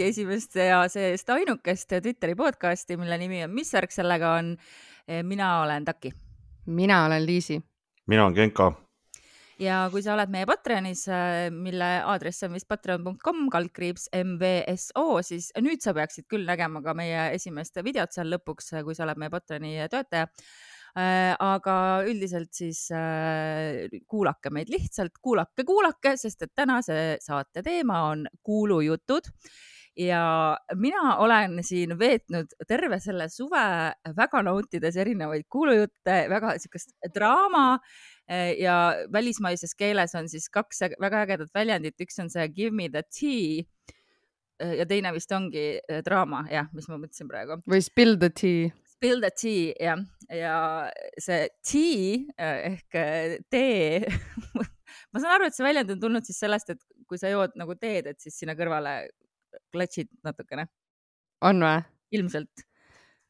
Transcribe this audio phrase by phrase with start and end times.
[0.00, 4.54] Eesti esimest ja seest ainukest Twitteri podcasti, mille nimi on Mis värk sellega on.
[5.28, 6.12] mina olen Taki.
[6.66, 7.60] mina olen Liisi.
[8.06, 8.72] mina olen Genka.
[9.58, 11.04] ja kui sa oled meie Patreonis,
[11.52, 17.34] mille aadress on vist patreon.com kaldkriips MVSO, siis nüüd sa peaksid küll nägema ka meie
[17.34, 20.30] esimest videot seal lõpuks, kui sa oled meie Patreoni töötaja
[20.98, 22.88] Äh, aga üldiselt siis
[24.10, 29.28] kuulake meid lihtsalt, kuulake, kuulake, sest et tänase saate teema on kuulujutud
[29.96, 33.64] ja mina olen siin veetnud terve selle suve
[34.16, 37.78] väga nautides erinevaid kuulujutte, väga siukest draama
[38.30, 42.88] äh, ja välismaises keeles on siis kaks väga ägedat väljendit, üks on see give me
[42.88, 43.64] the tea
[44.60, 47.62] ja teine vist ongi draama, jah, mis ma mõtlesin praegu.
[47.70, 49.94] või spill the tea Spill the tea ja,
[50.28, 50.56] ja
[51.16, 52.98] see tea ehk
[53.48, 54.04] tee
[55.12, 57.74] ma saan aru, et see väljend on tulnud siis sellest, et kui sa jood nagu
[57.80, 58.94] teed, et siis sinna kõrvale
[59.72, 60.68] klatšid natukene.
[61.46, 61.78] on või?
[62.10, 62.66] ilmselt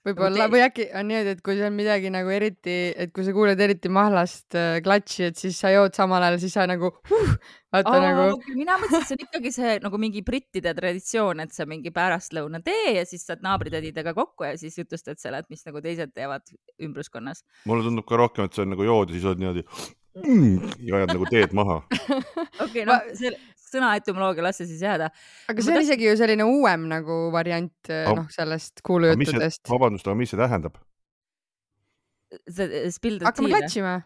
[0.07, 3.25] võib-olla nagu või äkki on niimoodi, et kui see on midagi nagu eriti, et kui
[3.27, 6.93] sa kuuled eriti mahlast äh, klatši, et siis sa jood samal ajal, siis sa nagu
[7.11, 7.35] huh,
[7.75, 8.55] vaata oh, nagu.
[8.57, 12.63] mina mõtlesin, et see on ikkagi see nagu mingi brittide traditsioon, et sa mingi pärastlõuna
[12.65, 16.49] tee ja siis saad naabritädidega kokku ja siis jutustad seal, et mis nagu teised teevad
[16.81, 17.45] ümbruskonnas.
[17.69, 19.67] mulle tundub ka rohkem, et see on nagu jood ja siis oled niimoodi
[20.25, 21.83] mm, ja ajad nagu teed maha.
[22.65, 23.05] okei, noh,
[23.71, 25.11] sõna etümoloogia, las see siis jääda.
[25.51, 28.15] aga see on isegi ju selline uuem nagu variant oh.
[28.23, 29.65] noh, sellest kuulujuttudest.
[29.71, 30.79] vabandust, aga mis see tähendab?
[32.47, 33.31] see spill the tea.
[33.31, 33.99] hakkame klatšima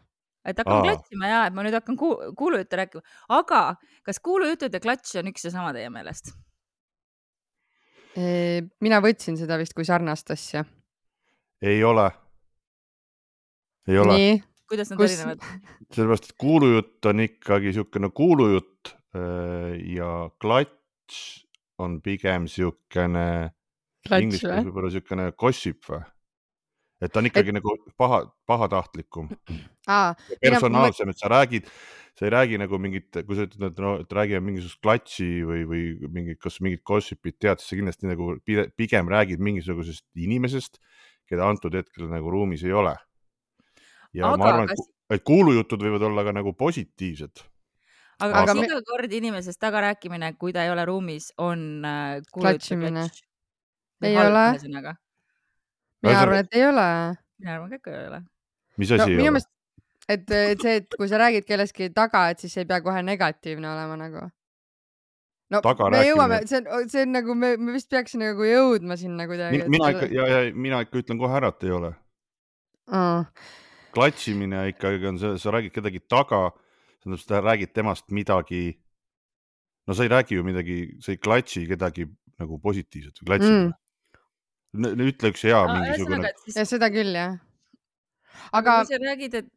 [0.45, 3.63] et hakkame klatšima ja, et ma nüüd hakkan ku kuulujutte rääkima, aga
[4.07, 6.35] kas kuulujutud ja klatš on üks ja sama teie meelest?
[8.15, 10.65] mina võtsin seda vist kui sarnast asja.
[11.63, 12.11] ei ole.
[13.89, 14.19] ei ole.
[14.69, 15.17] kuidas nad Kus...
[15.17, 15.49] erinevad?
[15.91, 20.11] sellepärast, et kuulujutt on ikkagi niisugune kuulujutt ja
[20.43, 21.21] klatš
[21.83, 23.53] on pigem siukene,
[24.11, 26.03] inglise keeles võib-olla siukene gossip või?
[27.03, 27.59] et ta on ikkagi et...
[27.59, 29.29] nagu paha, pahatahtlikum
[29.91, 30.15] ah,.
[30.41, 31.69] personaalsem, et sa räägid,
[32.19, 35.65] sa ei räägi nagu mingit, kui sa ütled, et no, et räägime mingisugust klatši või,
[35.69, 35.83] või
[36.15, 38.35] mingit, kas mingit gossip'it tead, siis sa kindlasti nagu
[38.79, 40.81] pigem räägid mingisugusest inimesest,
[41.31, 42.95] keda antud hetkel nagu ruumis ei ole.
[44.15, 44.87] ja aga, ma arvan, et,
[45.19, 47.45] et kuulujutud võivad olla ka nagu positiivsed
[48.19, 48.67] aga, aga me...
[48.69, 53.09] iga kord inimesest tagarääkimine, kui ta ei ole ruumis, on äh, klatšimine.
[54.03, 54.45] ei ole.
[56.03, 56.87] mina arvan, et ei ole.
[57.39, 58.23] mina arvan ka, et ei ole.
[58.77, 59.27] mis asi no, ei ole?
[59.31, 59.51] meelest,
[60.09, 63.71] et, et see, et kui sa räägid kellestki taga, et siis ei pea kohe negatiivne
[63.71, 64.29] olema nagu
[65.53, 68.97] no Taga me jõuame, see on, see on nagu me, me vist peaks nagu jõudma
[69.01, 69.61] sinna kuidagi.
[69.61, 71.93] mina, mina ikka ja, ja mina ikka ütlen kohe ära, et ei ole
[72.93, 73.49] oh..
[73.97, 76.47] klatšimine ikkagi on see, sa räägid kedagi taga
[77.05, 78.81] tähendab, sa räägid temast midagi.
[79.87, 82.07] no sa ei räägi ju midagi, sa ei klatši kedagi
[82.41, 85.03] nagu positiivselt või klatšid mm..
[85.09, 86.33] ütle üks hea no, mingisugune.
[86.65, 87.37] Seda küll jah.
[88.53, 88.81] aga.
[88.81, 89.51] kui sa räägid, et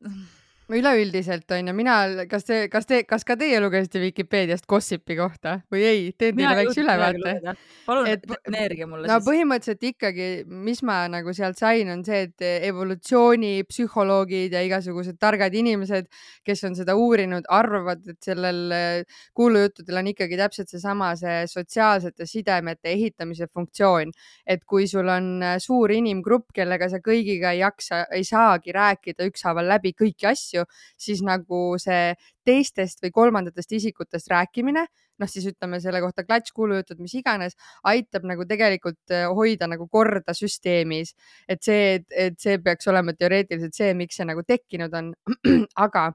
[0.69, 1.95] üleüldiselt on ju, mina,
[2.29, 6.01] kas te, kas te, kas ka teie lugesite Vikipeediast Gossipi kohta või ei?
[6.17, 7.53] teen teile väikse ülevaate.
[7.85, 9.27] palun defineerige mulle no, siis.
[9.29, 10.27] põhimõtteliselt ikkagi,
[10.67, 16.09] mis ma nagu sealt sain, on see, et evolutsioonipsühholoogid ja igasugused targad inimesed,
[16.47, 22.27] kes on seda uurinud, arvavad, et sellel eh, kuulujuttudel on ikkagi täpselt seesama, see sotsiaalsete
[22.27, 24.11] sidemete ehitamise funktsioon.
[24.47, 29.31] et kui sul on eh, suur inimgrupp, kellega sa kõigiga ei jaksa, ei saagi rääkida
[29.31, 30.65] ükshaaval läbi kõiki asju, asju,
[30.97, 34.85] siis nagu see teistest või kolmandatest isikutest rääkimine,
[35.19, 39.87] noh siis ütleme selle kohta klatš, kuulujutud, mis iganes, aitab nagu tegelikult äh, hoida nagu
[39.87, 41.13] korda süsteemis.
[41.47, 45.13] et see, et see peaks olema teoreetiliselt see, miks see nagu tekkinud on.
[45.85, 46.11] aga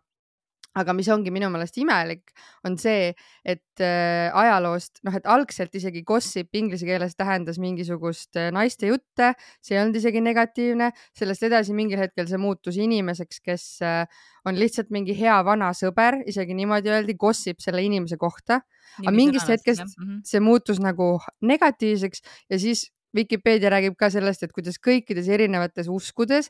[0.79, 2.33] aga mis ongi minu meelest imelik,
[2.67, 3.11] on see,
[3.45, 9.33] et äh, ajaloost, noh, et algselt isegi gossip inglise keeles tähendas mingisugust äh, naiste jutte,
[9.61, 14.59] see ei olnud isegi negatiivne, sellest edasi mingil hetkel see muutus inimeseks, kes äh, on
[14.59, 18.63] lihtsalt mingi hea vana sõber, isegi niimoodi öeldi, gossip selle inimese kohta.
[19.01, 20.19] aga mingist hetkest mm -hmm.
[20.25, 26.49] see muutus nagu negatiivseks ja siis Vikipeedia räägib ka sellest, et kuidas kõikides erinevates uskudes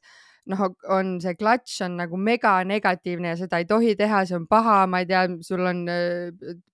[0.50, 4.46] noh, on see klatš on nagu mega negatiivne ja seda ei tohi teha, see on
[4.50, 5.82] paha, ma ei tea, sul on,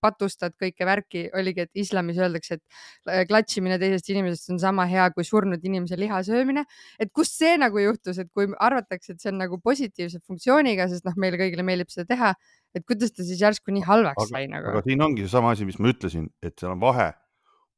[0.02, 5.26] patustad kõike värki, oligi, et islamis öeldakse, et klatšimine teisest inimesest on sama hea kui
[5.26, 6.64] surnud inimese liha söömine.
[6.98, 11.04] et kust see nagu juhtus, et kui arvatakse, et see on nagu positiivse funktsiooniga, sest
[11.08, 12.34] noh, meile kõigile meeldib seda teha,
[12.74, 14.72] et kuidas ta siis järsku nii halvaks sai nagu?
[14.72, 17.12] aga siin ongi seesama asi, mis ma ütlesin, et seal on vahe.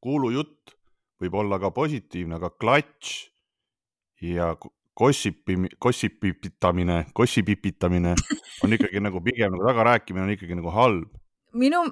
[0.01, 0.79] kuulujutt
[1.21, 3.17] võib olla ka positiivne, aga klatš
[4.25, 4.55] ja
[4.99, 8.15] gossipi, gossipipitamine, gossipipitamine
[8.65, 11.09] on ikkagi nagu pigem nagu tagarääkimine on ikkagi nagu halb.
[11.53, 11.83] minu,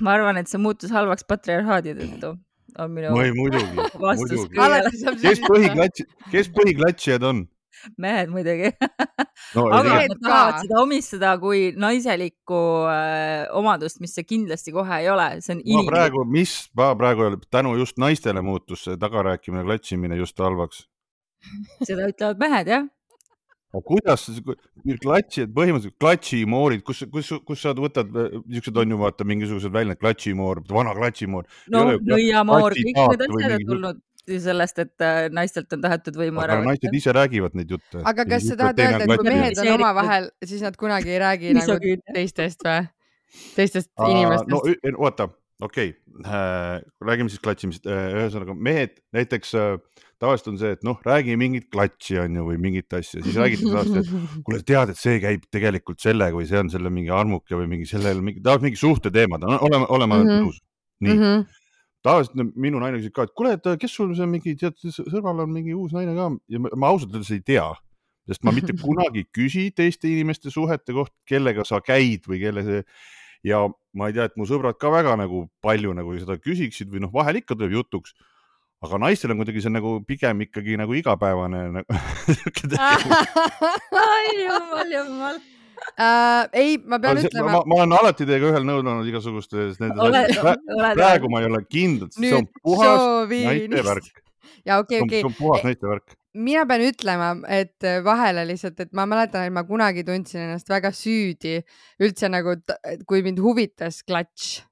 [0.00, 2.36] ma, arvan, et see muutus halvaks patriarhaadi tõttu,
[2.78, 5.20] on minu või muidugi, vastus muidugi.
[5.24, 7.46] kes põhiklatš, kes põhiklatšijad on?
[8.00, 8.70] mehed muidugi,
[9.56, 12.60] no aga mehed nad tahavad seda omistada kui naiselikku
[12.90, 15.92] äh, omadust, mis see kindlasti kohe ei ole, see on ma inimlik.
[15.92, 20.86] praegu, mis ma praegu tänu just naistele muutus see tagarääkimine, klatšimine just halvaks.
[21.82, 22.86] Seda ütlevad mehed jah.
[23.76, 24.26] aga kuidas,
[25.02, 28.10] klatšid, põhimõtteliselt klatšimoorid, kus, kus, kus sa võtad,
[28.46, 31.48] niisugused on ju vaata mingisugused väljend, klatšimoor, vana klatšimoor.
[31.74, 36.58] no nõiamoor, kõik need asjad on tulnud sellest, et äh, naistelt on tahetud võimu ära
[36.58, 38.02] aga naised ise räägivad neid jutte.
[38.02, 41.54] aga kas sa tahad öelda, et kui mehed on omavahel, siis nad kunagi ei räägi
[41.56, 41.78] nagu
[42.14, 42.88] teistest või?
[43.56, 45.28] teistest inimestest no oota,
[45.60, 49.76] okei okay., räägime siis klatšimisest, ühesõnaga mehed näiteks äh,
[50.22, 53.68] tavaliselt on see, et noh, räägi mingit klatši on ju või mingit asja, siis räägiti
[53.68, 57.56] tavaliselt, et kuule, tead, et see käib tegelikult sellega või see on selle mingi armuke
[57.58, 60.28] või mingi sellel mingi, tahavad mingi suhteteemad, oleme, oleme mm.
[60.28, 60.44] -hmm.
[60.44, 60.60] nõus.
[61.04, 61.64] nii mm, -hmm.
[62.06, 65.52] tavaliselt minu naine küsib ka, et kuule, et kes sul see mingi, tead, sõbral on
[65.52, 67.66] mingi uus naine ka ja ma, ma ausalt öeldes ei tea,
[68.28, 72.64] sest ma mitte kunagi ei küsi teiste inimeste suhete kohta, kellega sa käid või kelle
[72.64, 72.86] see
[73.44, 73.66] ja
[73.96, 77.12] ma ei tea, et mu sõbrad ka väga nagu palju nagu seda küsiksid või noh,
[77.14, 78.14] vahel ikka tuleb jutuks.
[78.84, 82.00] aga naistel on kuidagi see nagu pigem ikkagi nagu igapäevane nagu,
[84.44, 85.38] jumal, jumal.
[85.96, 90.02] Äh, ei, ma pean see- ütlema ma,, olen alati teiega ühel nõul olnud igasugustes nendes
[90.02, 90.62] asjades.
[90.98, 93.00] praegu ma ei ole kindel, see on puhas
[93.30, 94.22] naiste šovinist värk.
[94.68, 96.16] ja okei, on, okei see on puhas naiste värk.
[96.36, 100.92] Mina pean ütlema, et vahele lihtsalt, et ma mäletan, et ma kunagi tundsin ennast väga
[100.94, 101.58] süüdi
[102.02, 102.56] üldse nagu,
[103.08, 104.62] kui mind huvitas klatš.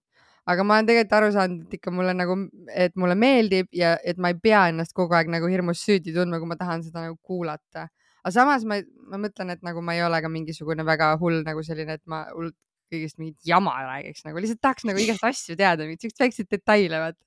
[0.44, 2.34] aga ma olen tegelikult aru saanud, et ikka mulle nagu,
[2.68, 6.38] et mulle meeldib ja et ma ei pea ennast kogu aeg nagu hirmus süüdi tundma,
[6.38, 7.88] kui ma tahan seda nagu kuulata.
[8.24, 11.64] aga samas ma, ma mõtlen, et nagu ma ei ole ka mingisugune väga hull nagu
[11.64, 12.56] selline, et ma hullult
[12.94, 17.00] kõigest mingit jama räägiks nagu, lihtsalt tahaks nagu igast asju teada, mingeid siukseid väikseid detaile,
[17.02, 17.20] vaata.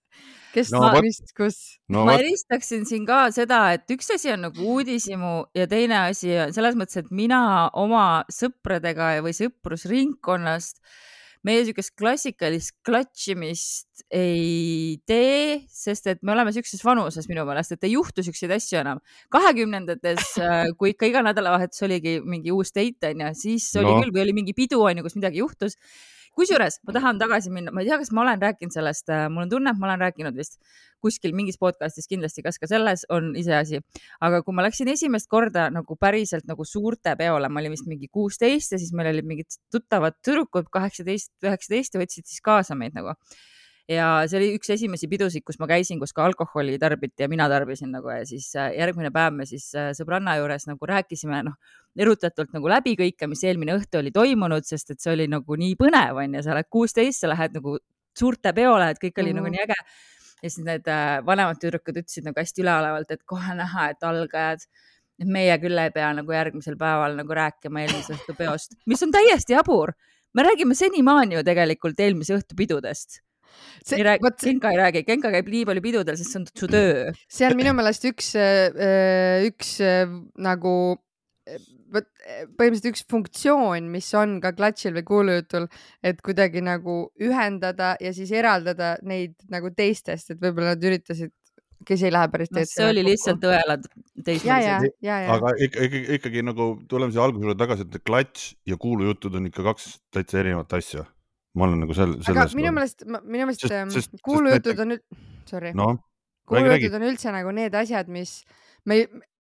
[0.53, 1.57] kes No mis, kus.
[1.93, 6.31] no ma eristaksin siin ka seda, et üks asi on nagu uudishimu ja teine asi
[6.47, 7.41] on selles mõttes, et mina
[7.77, 10.81] oma sõpradega või sõprusringkonnast
[11.47, 17.87] meie siukest klassikalist klatšimist ei tee, sest et me oleme siukses vanuses minu meelest, et
[17.87, 18.99] ei juhtu siukseid asju enam.
[19.33, 20.35] kahekümnendates,
[20.79, 24.01] kui ikka iga nädalavahetus oligi mingi uus date onju, siis oli No.
[24.03, 25.79] küll või oli mingi pidu onju, kus midagi juhtus
[26.37, 29.51] kusjuures ma tahan tagasi minna, ma ei tea, kas ma olen rääkinud sellest, mul on
[29.51, 30.59] tunne, et ma olen rääkinud vist
[31.03, 33.81] kuskil mingis podcast'is kindlasti, kas ka selles on iseasi.
[34.21, 38.09] aga kui ma läksin esimest korda nagu päriselt nagu suurte peole, ma olin vist mingi
[38.13, 42.97] kuusteist ja siis meil olid mingid tuttavad tüdrukud, kaheksateist, üheksateist ja võtsid siis kaasa meid
[42.97, 43.17] nagu.
[43.87, 47.47] Ja see oli üks esimesi pidusid, kus ma käisin, kus ka alkoholi tarbiti ja mina
[47.49, 51.55] tarbisin nagu ja siis äh, järgmine päev me siis äh, sõbranna juures nagu rääkisime, noh,
[51.97, 55.77] erutatult nagu läbi kõike, mis eelmine õhtu oli toimunud, sest et see oli nagu nii
[55.79, 57.77] põnev onju, sa oled kuusteist, sa lähed nagu
[58.17, 59.41] suurte peole, et kõik oli mm -hmm.
[59.41, 59.43] Mhm.
[59.43, 59.79] nagu nii äge.
[60.43, 64.67] ja siis need äh, vanemad tüdrukud ütlesid nagu hästi üleolevalt, et kohe näha, et algajad,
[65.19, 69.11] et meie küll ei pea nagu järgmisel päeval nagu rääkima eelmise õhtu peost, mis on
[69.11, 69.93] täiesti jabur.
[70.33, 73.21] me räägime senimaani ju tegelikult eelmise õhtu pidudest.
[73.95, 76.69] Ei räägi, vot Genka ei räägi, Genka käib nii palju pidudel, sest see on su
[76.71, 77.11] töö.
[77.31, 78.33] see on minu meelest üks,
[79.47, 80.05] üks äh,
[80.43, 80.73] nagu
[81.47, 85.67] äh, vot äh, põhimõtteliselt üks funktsioon, mis on ka klatšil või kuulujutul,
[86.05, 91.33] et kuidagi nagu ühendada ja siis eraldada neid nagu teistest, et võib-olla nad üritasid,
[91.87, 93.85] kes ei lähe päris teed see oli lihtsalt õelad
[94.43, 94.79] ja,
[95.35, 99.47] aga ikka, ikkagi, ikkagi nagu tuleme siia alguse juurde tagasi, et klatš ja kuulujutud on
[99.51, 101.05] ikka kaks täitsa erinevat asja.
[101.57, 102.55] Ma olen nagu aga selles.
[102.57, 104.97] minu meelest, minu meelest sest kuulujutud on,
[105.49, 106.03] sorry, räägi
[106.47, 108.39] kuulujutud on üldse nagu need asjad, mis
[108.87, 108.99] me,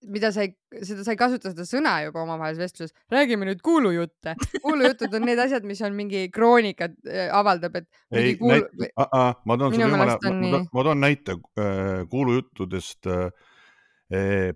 [0.10, 0.54] mida sa ei,
[0.86, 4.36] seda sa ei kasuta seda sõna juba omavahelises vestluses, räägime nüüd kuulujutte.
[4.64, 9.76] kuulujutud on need asjad, mis on mingi kroonika äh, avaldab, et ei, kuul-, ma toon
[9.76, 13.12] sulle jumala, ma, ma toon näite äh, kuulujuttudest,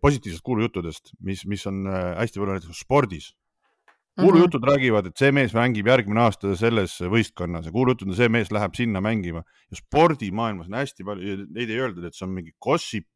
[0.02, 3.32] positiivsest kuulujuttudest, mis, mis on äh, hästi palju näiteks spordis.
[4.20, 4.28] Mhm.
[4.28, 8.52] kuulujutud räägivad, et see mees mängib järgmine aasta selles võistkonnas ja kuulujutud on see mees
[8.52, 12.54] läheb sinna mängima ja spordimaailmas on hästi palju, neid ei öeldud, et see on mingi
[12.62, 13.08] gossip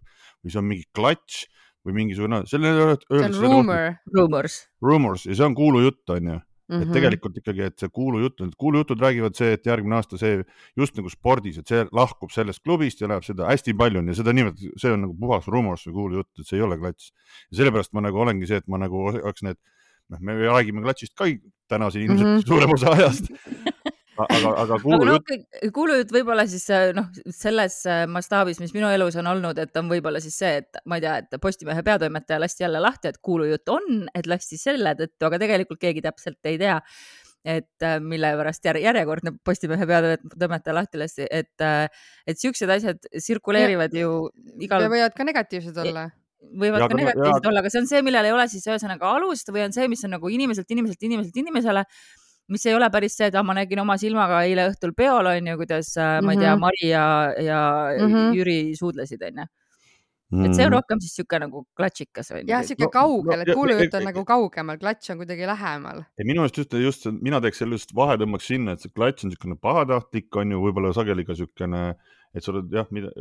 [0.43, 1.43] või see on mingi klatš
[1.83, 2.71] või mingisugune, selle
[3.03, 3.99] see on rumor.
[4.15, 4.67] rumors.
[4.81, 6.81] rumors ja see on kuulujutt onju Mhm.
[6.81, 10.45] et tegelikult ikkagi, et see kuulujutt, need kuulujutud räägivad see, et järgmine aasta see
[10.79, 14.15] just nagu spordis, et see lahkub sellest klubist ja läheb seda hästi palju on ja
[14.15, 17.11] seda nimetatakse, see on nagu puhas rumors või kuulujutt, et see ei ole klats.
[17.51, 19.59] ja sellepärast ma nagu olengi see, et ma nagu oleks need,
[20.13, 21.27] noh, me räägime klatsist ka
[21.71, 22.37] täna siin ilmselt mm.
[22.37, 22.47] -hmm.
[22.47, 23.31] suurem osa ajast.
[24.17, 25.31] aga, aga aga noh kuulujutt,,
[25.73, 29.89] kuulujutt võib-olla siis äh, noh, selles äh, mastaabis, mis minu elus on olnud, et on
[29.89, 33.73] võib-olla siis see, et ma ei tea, et Postimehe peatoimetaja lasti jälle lahti, et kuulujutt
[33.73, 36.79] on, et lasti selle tõttu, aga tegelikult keegi täpselt ei tea.
[37.43, 41.65] et äh, mille pärast jär, järjekordne Postimehe peatoimetaja lahti lasti, et,
[42.27, 44.29] et siuksed asjad tsirkuleerivad ju
[44.63, 44.85] igal.
[44.87, 46.11] võivad ka negatiivsed olla
[46.51, 49.49] võivad ja, ka negatiivsed olla, aga see on see, millel ei ole siis ühesõnaga alust
[49.53, 51.85] või on see, mis on nagu inimeselt, inimeselt, inimeselt inimesele,
[52.53, 55.51] mis ei ole päris see, et ah, ma nägin oma silmaga eile õhtul peol on
[55.51, 56.25] ju, kuidas mm -hmm.
[56.25, 56.63] ma ei tea, mhm.
[56.67, 57.07] Mari ja,
[57.39, 57.61] ja
[57.99, 58.39] mm -hmm.
[58.39, 59.49] Jüri suudlesid onju
[60.33, 60.75] et see on mm.
[60.77, 62.43] rohkem siis sihuke nagu klatšikas või?
[62.49, 66.01] jah, sihuke no, kaugel, et no, kuulujutt on nagu kaugemal, klatš on kuidagi lähemal.
[66.23, 69.59] minu meelest just, just mina teeks sellest vahe tõmbaks sinna, et see klatš on niisugune
[69.61, 71.83] pahatahtlik, on ju, võib-olla sageli ka niisugune,
[72.33, 73.13] et sa oled jah, mida,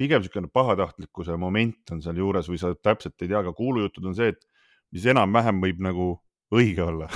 [0.00, 4.32] pigem niisugune pahatahtlikkuse moment on sealjuures või sa täpselt ei tea, aga kuulujutud on see,
[4.34, 4.40] et
[4.92, 6.08] mis enam-vähem võib nagu
[6.52, 7.08] õige olla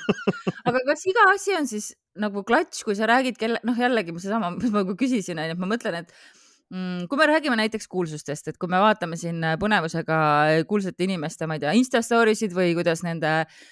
[0.68, 4.52] aga kas iga asi on siis nagu klatš, kui sa räägid kelle, noh, jällegi seesama,
[4.56, 6.14] mis ma küsisin, onju, et ma mõtlen, et
[6.68, 10.18] Mm, kui me räägime näiteks kuulsustest, et kui me vaatame siin põnevusega
[10.68, 13.62] kuulsate inimeste, ma ei tea, Insta story sid või kuidas nende äh,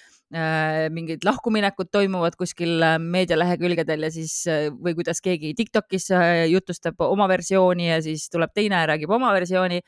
[0.91, 4.41] mingid lahkuminekud toimuvad kuskil äh, meedialehekülgedel ja siis
[4.75, 6.09] või kuidas keegi Tiktokis
[6.51, 9.79] jutustab oma versiooni ja siis tuleb teine ja räägib oma versiooni.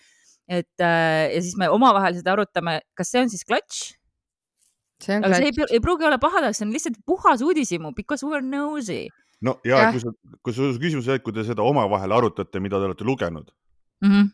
[0.48, 3.81] et äh, ja siis me omavahel seda arutame, kas see on siis klatš?
[5.08, 8.46] aga see ei, ei pruugi olla pahatahtlik, see on lihtsalt puhas uudishimu because we are
[8.46, 9.08] nosy
[9.41, 9.91] no ja, ja.
[9.91, 10.12] kui sa,
[10.43, 13.51] kui su küsimus oli, et kui te seda omavahel arutate, mida te olete lugenud
[14.01, 14.10] mm.
[14.10, 14.27] -hmm.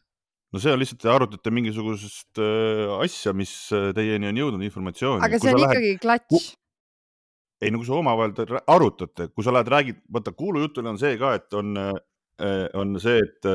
[0.55, 5.25] No see on lihtsalt, te arutate mingisugust äh, asja, mis äh, teieni on jõudnud, informatsiooni.
[5.27, 5.75] aga see on lähed...
[5.75, 6.51] ikkagi klatš.
[7.65, 11.35] ei no kui sa omavahel arutate, kui sa lähed, räägid, vaata kuulujutul on see ka,
[11.41, 13.47] et on äh,, on see, et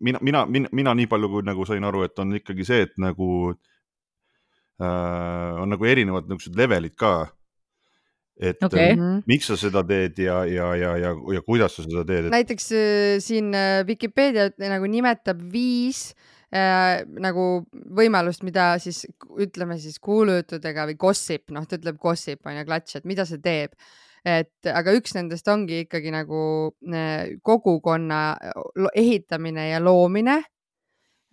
[0.00, 2.94] mina, mina, mina, mina nii palju, kui nagu sain aru, et on ikkagi see, et
[3.00, 7.14] nagu äh, on nagu erinevad niisugused levelid ka
[8.40, 8.94] et okay.
[8.94, 12.34] äh, miks sa seda teed ja, ja, ja, ja, ja kuidas sa seda teed et...?
[12.34, 16.08] näiteks äh, siin äh, Vikipeedia nagu nimetab viis
[16.50, 19.04] äh, nagu võimalust, mida siis
[19.38, 23.42] ütleme siis kuulujuttudega või gossip, noh, ta ütleb gossip on ju, klatš, et mida see
[23.44, 23.78] teeb
[24.24, 26.40] et aga üks nendest ongi ikkagi nagu
[26.90, 28.22] äh, kogukonna
[28.96, 30.53] ehitamine ja loomine Äh,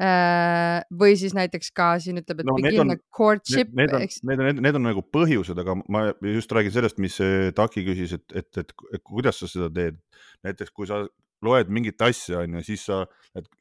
[0.01, 3.74] või siis näiteks ka siin ütleb, et no, begin a courtship.
[3.77, 7.20] Need on, need on, need on nagu põhjused, aga ma just räägin sellest, mis
[7.58, 10.00] Taki küsis, et, et, et, et kuidas sa seda teed.
[10.46, 11.03] näiteks kui sa
[11.46, 13.03] loed mingit asja, onju, siis sa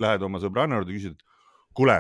[0.01, 1.21] lähed oma sõbranna juurde, küsid,
[1.77, 1.99] kuule,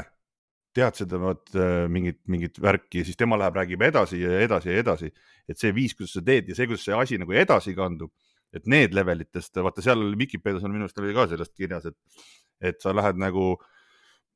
[0.76, 4.70] tead seda vot äh, mingit, mingit värki ja siis tema läheb, räägib edasi ja edasi
[4.70, 5.10] ja edasi.
[5.50, 8.12] et see viis, kuidas sa teed ja see, kuidas see asi nagu edasi kandub,
[8.54, 12.24] et need levelitest, vaata seal Vikipeedias on minu arust oli ka sellest kirjas, et,
[12.70, 13.79] et sa lähed nagu äh,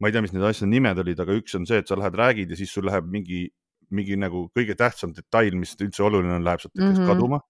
[0.01, 2.17] ma ei tea, mis need asjade nimed olid, aga üks on see, et sa lähed,
[2.19, 3.45] räägid ja siis sul läheb mingi,
[3.95, 7.13] mingi nagu kõige tähtsam detail, mis üldse oluline on, läheb sealt mm -hmm.
[7.13, 7.41] kaduma.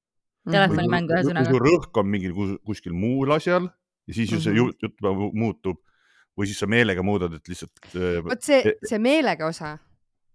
[0.50, 1.62] telefonimäng ühesõnaga.
[1.64, 2.34] rõhk on mingil
[2.66, 3.70] kuskil muul asjal
[4.06, 4.76] ja siis ju see mm -hmm.
[4.82, 5.80] jutt muutub
[6.36, 7.72] või siis sa meelega muudad, et lihtsalt.
[7.94, 9.78] Äh, vot see, e- see meelega osa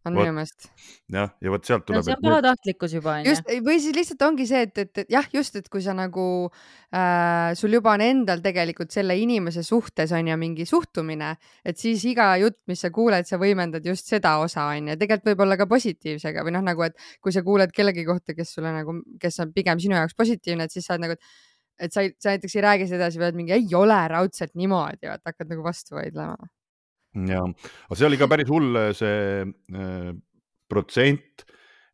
[0.08, 0.70] on minu meelest.
[1.12, 2.06] jah, ja vot sealt tuleb no,.
[2.08, 3.34] see on pahatahtlikkus juba onju.
[3.34, 6.26] just või siis lihtsalt ongi see, et, et, et jah, just, et kui sa nagu
[6.48, 11.34] äh, sul juba on endal tegelikult selle inimese suhtes on ju mingi suhtumine,
[11.66, 15.34] et siis iga jutt, mis sa kuuled, sa võimendad just seda osa on ju, tegelikult
[15.34, 19.02] võib-olla ka positiivsega või noh, nagu et kui sa kuuled kellegi kohta, kes sulle nagu,
[19.20, 21.48] kes on pigem sinu jaoks positiivne, et siis sa oled nagu, et
[21.80, 25.32] et sa, sa näiteks ei räägi seda edasi, vaid mingi ei ole raudselt niimoodi, vaata
[25.32, 26.36] hakkad nagu vastu vaidlema
[27.28, 30.12] ja, aga see oli ka päris hull see äh,
[30.70, 31.46] protsent,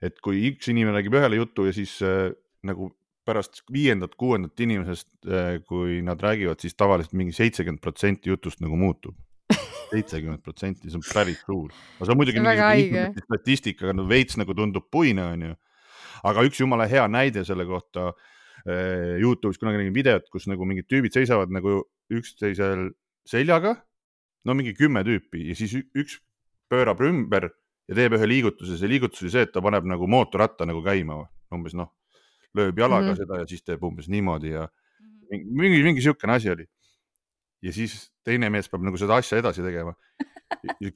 [0.03, 2.29] et kui üks inimene räägib ühele jutu ja siis äh,
[2.67, 2.91] nagu
[3.25, 9.17] pärast viiendat-kuuendat inimesest äh,, kui nad räägivad, siis tavaliselt mingi seitsekümmend protsenti jutust nagu muutub.
[9.89, 11.71] seitsekümmend protsenti, see on päris suur.
[11.71, 15.55] no see on muidugi mingi statistikaga no, veits nagu tundub puine, onju.
[16.29, 19.17] aga üks jumala hea näide selle kohta äh,.
[19.21, 22.91] Youtube'is kunagi nägin videot, kus nagu mingid tüübid seisavad nagu üksteisel
[23.29, 23.75] seljaga
[24.45, 26.19] no mingi kümme tüüpi ja siis üks
[26.71, 27.49] pöörab ümber
[27.89, 31.19] ja teeb ühe liigutuse, see liigutus oli see, et ta paneb nagu mootorratta nagu käima,
[31.53, 31.91] umbes noh,
[32.57, 33.21] lööb jalaga mm -hmm.
[33.21, 35.45] seda ja siis teeb umbes niimoodi ja mhm.
[35.61, 36.65] mingi, mingi niisugune asi oli.
[37.61, 39.93] ja siis teine mees peab nagu seda asja edasi tegema.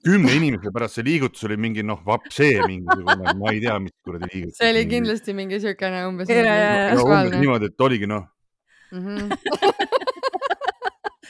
[0.05, 4.29] kümne inimese pärast see liigutus oli mingi noh, vapsee mingisugune, ma ei tea, mis kuradi
[4.33, 4.57] liigutus.
[4.57, 6.27] see oli kindlasti mingi niisugune umbes.
[6.27, 8.25] niimoodi, et oligi noh
[8.91, 8.99] mm.
[8.99, 9.77] -hmm.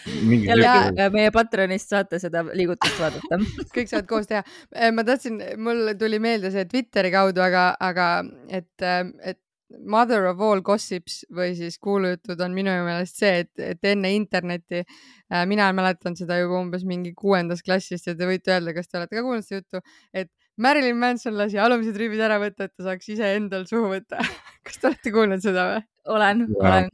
[0.08, 3.40] äh, meie Patreonist saate seda liigutust vaadata
[3.76, 4.44] kõik saavad koos teha.
[4.76, 8.10] Äh, ma tahtsin, mul tuli meelde see Twitteri kaudu, aga, aga
[8.48, 9.40] et, äh, et
[9.86, 14.82] mother of all gossips või siis kuulujutud on minu meelest see, et, et enne internetti
[14.82, 18.98] äh,, mina mäletan seda juba umbes mingi kuuendast klassist ja te võite öelda, kas te
[18.98, 22.90] olete ka kuulnud seda juttu, et Marilyn Manson lasi alumised ribid ära võtta, et ta
[22.90, 24.24] saaks ise endal suhu võtta
[24.66, 25.86] kas te olete kuulnud seda või?
[26.18, 26.90] olen, olen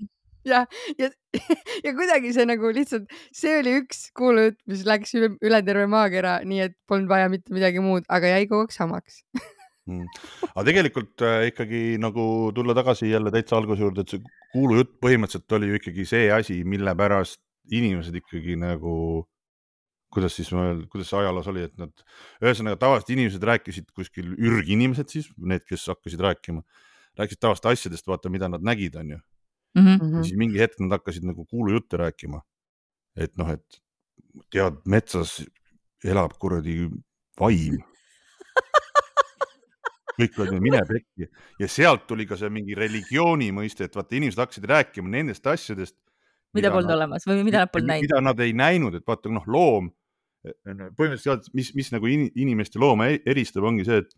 [0.50, 0.64] ja,
[1.02, 1.10] ja,
[1.86, 6.40] ja kuidagi see nagu lihtsalt, see oli üks kuulujutt, mis läks üle, üle terve maakera,
[6.48, 9.22] nii et polnud vaja mitte midagi muud, aga jäi kogu aeg samaks
[9.90, 10.08] mm..
[10.52, 14.24] aga tegelikult äh, ikkagi nagu tulla tagasi jälle täitsa alguse juurde, et see
[14.54, 17.42] kuulujutt põhimõtteliselt oli ju ikkagi see asi, mille pärast
[17.74, 19.26] inimesed ikkagi nagu
[20.16, 20.50] kuidas siis
[20.92, 21.92] kuidas see ajaloos oli, et nad,
[22.44, 26.64] ühesõnaga tavaliselt inimesed rääkisid kuskil, ürginimesed siis, need, kes hakkasid rääkima,
[27.20, 29.20] rääkisid tavaliselt asjadest, vaata, mida nad nägid, onju
[29.76, 29.96] mm.
[29.96, 30.18] -hmm.
[30.18, 32.42] ja siis mingi hetk nad hakkasid nagu kuulujutte rääkima.
[33.16, 33.82] et noh, et
[34.52, 35.42] tead, metsas
[36.04, 36.90] elab kuradi
[37.40, 37.78] vaim
[40.20, 41.28] kõik olid, mine pekki
[41.60, 45.98] ja sealt tuli ka see mingi religiooni mõiste, et vaata, inimesed hakkasid rääkima nendest asjadest.
[46.56, 48.08] mida polnud olemas või mida nad polnud näinud.
[48.08, 49.92] mida nad ei näinud, et vaata, noh, loom
[50.46, 54.12] põhimõtteliselt, mis, mis nagu inimest ja looma e-, eristab, ongi see, et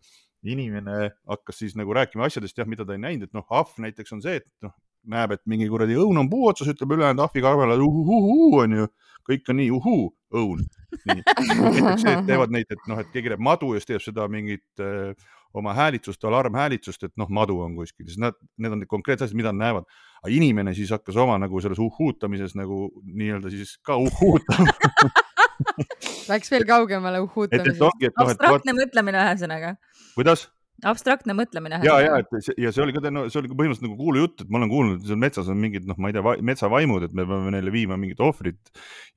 [0.52, 4.14] inimene hakkas siis nagu rääkima asjadest, jah, mida ta ei näinud, et noh, ahv näiteks
[4.14, 4.74] on see, et noh,
[5.12, 8.88] näeb, et mingi kuradi õun on puu otsas, ütleb ülejäänud ahvi karvele uhuhuu onju,
[9.28, 10.62] kõik on nii uhuu, õun.
[11.08, 14.28] näiteks see, et teevad neid, et noh, et keegi teeb madu ja siis teeb seda
[14.32, 15.12] mingit äh,
[15.56, 19.52] oma häälitsust, alarmhäälitsust, et noh, madu on kuskil, siis nad, need on konkreetsed asjad, mida
[19.52, 19.88] nad näevad.
[20.22, 24.72] aga inimene siis hakkas oma nagu selles uhuutamises nagu nii-öelda siis ka uhuutama
[26.28, 27.82] Läks veel kaugemale uhutamisest.
[28.14, 29.74] abstraktne mõtlemine ühesõnaga.
[30.14, 30.48] kuidas?
[30.86, 31.80] Abstraktne mõtlemine.
[31.86, 34.44] ja, ja, et see, ja see oli ka, no see oli ka põhimõtteliselt nagu kuulujutt,
[34.44, 37.16] et ma olen kuulnud, et seal metsas on mingid, noh, ma ei tea, metsavaimud, et
[37.18, 38.60] me peame neile viima mingit ohvrit.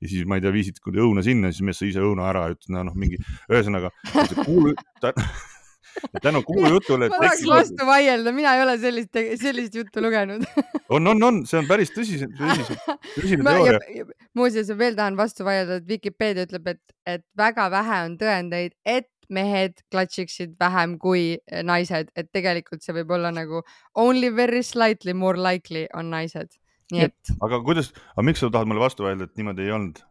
[0.02, 2.72] ja siis ma ei tea, viisid õuna sinna, siis mees sõi ise õuna ära ütles,
[2.74, 3.92] noh, mingi, ühesõnaga
[4.42, 5.06] kuulujutt
[6.22, 7.08] tänu kuulujutule.
[7.08, 10.44] ma tahaks vastu vaielda, mina ei ole sellist, sellist juttu lugenud
[10.94, 14.06] on, on, on, see on päris tõsine, tõsine, tõsine teooria.
[14.38, 19.08] muuseas, veel tahan vastu vaielda, et Vikipeedia ütleb, et, et väga vähe on tõendeid, et
[19.34, 21.36] mehed klatšiksid vähem kui
[21.66, 23.62] naised, et tegelikult see võib olla nagu
[23.98, 26.58] only very slightly more likely on naised.
[26.92, 27.34] nii et.
[27.40, 30.02] aga kuidas, aga miks sa tahad mulle vastu vaielda, et niimoodi ei olnud?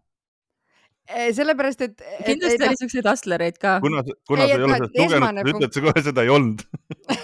[1.12, 2.04] Eh, sellepärast, et.
[2.26, 3.80] kindlasti oli siukseid hustlereid ka.
[3.84, 6.66] kuna, kuna ei, sa ei ole sellest lugenud, sa ütled, sa kohe seda ei olnud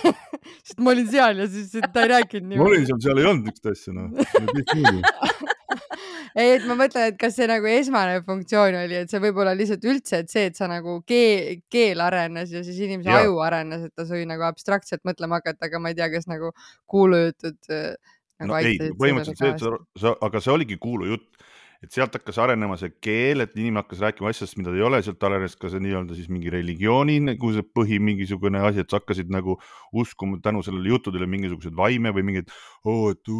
[0.68, 2.64] sest ma olin seal ja siis ta ei rääkinud niimoodi.
[2.64, 5.54] ma olin seal, seal ei olnud niisugust asja, noh.
[6.38, 9.88] ei, et ma mõtlen, et kas see nagu esmane funktsioon oli, et see võib-olla lihtsalt
[9.90, 13.24] üldse, et see, et sa nagu keel, keel arenes ja siis inimese ja.
[13.24, 16.54] aju arenes, et ta sai nagu abstraktselt mõtlema hakata, aga ma ei tea, kas nagu
[16.94, 17.96] kuulujutud äh,
[18.44, 21.34] nagu no, ei, põhimõtteliselt see, et sa, aga see oligi kuulujutt
[21.86, 25.02] et sealt hakkas arenema see keel, et inimene hakkas rääkima asjadest, mida ta ei ole,
[25.06, 29.02] sealt arenes ka see nii-öelda siis mingi religiooni nagu see põhi mingisugune asi, et sa
[29.02, 29.60] hakkasid nagu
[29.94, 32.54] uskuma tänu sellele juttudele mingisuguseid vaime või mingeid
[32.86, 33.34] oh,, et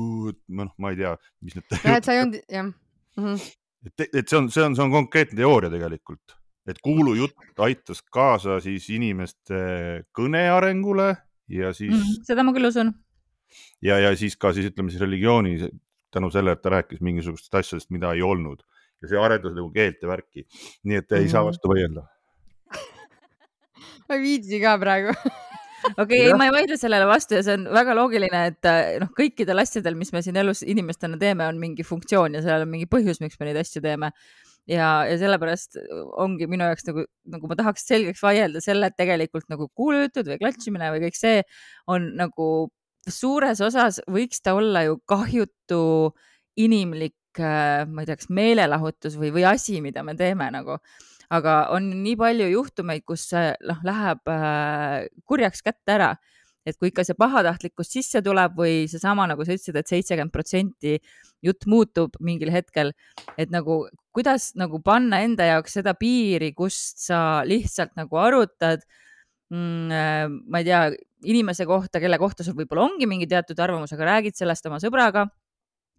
[0.54, 1.80] noh, ma ei tea, mis need.
[1.82, 2.76] jah, et sa ei olnud, jah
[3.18, 3.34] mm.
[3.34, 3.54] -hmm.
[3.88, 8.60] et, et see on, see on, see on konkreetne teooria tegelikult, et kuulujutt aitas kaasa
[8.64, 9.60] siis inimeste
[10.16, 11.16] kõne arengule
[11.48, 12.02] ja siis mm.
[12.02, 12.94] -hmm, seda ma küll usun
[13.82, 15.58] ja, ja siis ka siis ütleme siis religiooni
[16.12, 18.64] tänu sellele, et ta rääkis mingisugustest asjadest, mida ei olnud
[19.02, 20.48] ja see arendas nagu keelt ja värki.
[20.84, 21.32] nii et ei mm -hmm.
[21.32, 21.48] saa mhm.
[21.48, 22.08] vastu vaielda
[24.10, 25.14] ma ei viitsi ka praegu
[25.96, 29.12] okei okay,, ma ei vaidle sellele vastu ja see on väga loogiline, et äh, noh,
[29.18, 32.90] kõikidel asjadel, mis me siin elus inimestena teeme, on mingi funktsioon ja sellel on mingi
[32.92, 34.12] põhjus, miks me neid asju teeme.
[34.68, 35.80] ja, ja sellepärast
[36.20, 40.42] ongi minu jaoks nagu, nagu ma tahaks selgeks vaielda selle, et tegelikult nagu kuulujutud või
[40.42, 41.44] klatšimine või kõik see
[41.88, 42.50] on nagu
[43.08, 46.12] suures osas võiks ta olla ju kahjutu
[46.58, 50.80] inimlik, äh, ma ei tea, kas meelelahutus või, või asi, mida me teeme nagu.
[51.34, 56.12] Aga on nii palju juhtumeid, kus noh, läheb äh, kurjaks kätte ära.
[56.68, 60.34] Et kui ikka see pahatahtlikkus sisse tuleb või seesama, nagu sa ütlesid et, et seitsekümmend
[60.34, 60.98] protsenti
[61.46, 62.92] jutt muutub mingil hetkel,
[63.40, 63.86] et nagu
[64.16, 68.84] kuidas nagu panna enda jaoks seda piiri, kust sa lihtsalt nagu arutad?
[69.48, 70.82] Mm,, äh, ma ei tea,
[71.32, 75.24] inimese kohta, kelle kohta sul võib-olla ongi mingi teatud arvamus, aga räägid sellest oma sõbraga,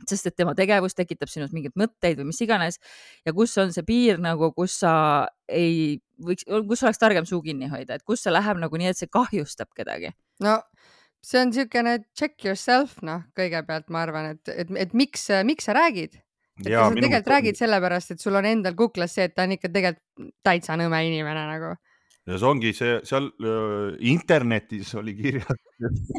[0.06, 2.78] sest et tema tegevus tekitab sinus mingeid mõtteid või mis iganes.
[3.26, 4.92] Ja kus on see piir nagu, kus sa
[5.48, 9.00] ei võiks, kus oleks targem suu kinni hoida, et kus see läheb nagu nii, et
[9.00, 10.14] see kahjustab kedagi?
[10.44, 10.61] no
[11.24, 15.74] see on niisugune check yourself, noh, kõigepealt ma arvan, et, et, et miks, miks sa
[15.76, 16.20] räägid?
[16.62, 17.34] Et ja, sa tegelikult minu...
[17.34, 21.00] räägid sellepärast, et sul on endal kuklas see, et ta on ikka tegelikult täitsa nõme
[21.06, 21.74] inimene nagu
[22.28, 25.60] ja see ongi see seal äh, internetis oli kirjas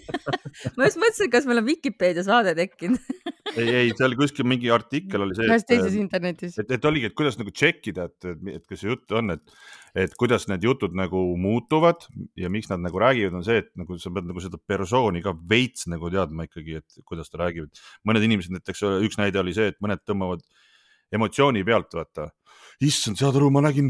[0.78, 3.20] ma just mõtlesin, kas meil on Vikipeedia saade tekkinud
[3.58, 5.48] ei, ei seal kuskil mingi artikkel oli see.
[5.50, 6.58] ühes teises internetis.
[6.62, 9.36] et, et oligi, et kuidas nagu check ida, et, et, et kas see jutt on,
[9.36, 9.60] et,
[10.06, 12.08] et kuidas need jutud nagu muutuvad
[12.40, 15.36] ja miks nad nagu räägivad, on see, et nagu sa pead nagu seda persooni ka
[15.50, 17.70] veits nagu teadma ikkagi, et kuidas ta räägib.
[18.08, 20.46] mõned inimesed näiteks, üks näide oli see, et mõned tõmbavad
[21.16, 22.30] emotsiooni pealt, vaata.
[22.86, 23.90] issand, saad aru, ma nägin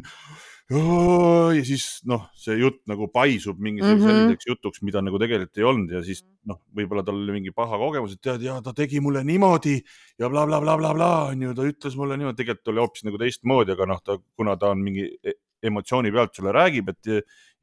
[0.69, 4.19] ja siis noh, see jutt nagu paisub mingisuguseks mm -hmm.
[4.19, 7.77] selliseks jutuks, mida nagu tegelikult ei olnud ja siis noh, võib-olla tal oli mingi paha
[7.81, 9.79] kogemus, et tead ja ta tegi mulle niimoodi
[10.19, 13.73] ja blablabla, bla, bla, bla, onju, ta ütles mulle niimoodi, tegelikult oli hoopis nagu teistmoodi,
[13.73, 17.13] aga noh, ta, kuna ta on mingi e-, emotsiooni pealt sulle räägib, et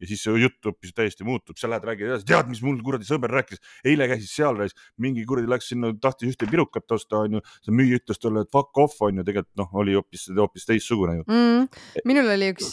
[0.00, 3.09] ja, siis see jutt hoopis täiesti muutub, sa lähed räägid edasi, tead, mis mul kuradi
[3.09, 4.61] sõber rääkis, eile käisis seal,
[5.02, 7.42] mingi kuradi läks sinna, tahtis ühte pirukat osta, onju.
[7.64, 11.28] see müüja ütles talle, et fuck off, onju, tegelikult noh, oli hoopis, hoopis teistsugune ju.
[11.28, 11.68] mm..
[12.09, 12.72] minul oli üks,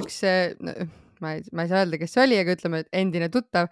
[0.00, 0.20] üks,
[1.20, 3.68] ma ei, ma ei saa öelda, kes see oli, aga ütleme, et endine tuttav,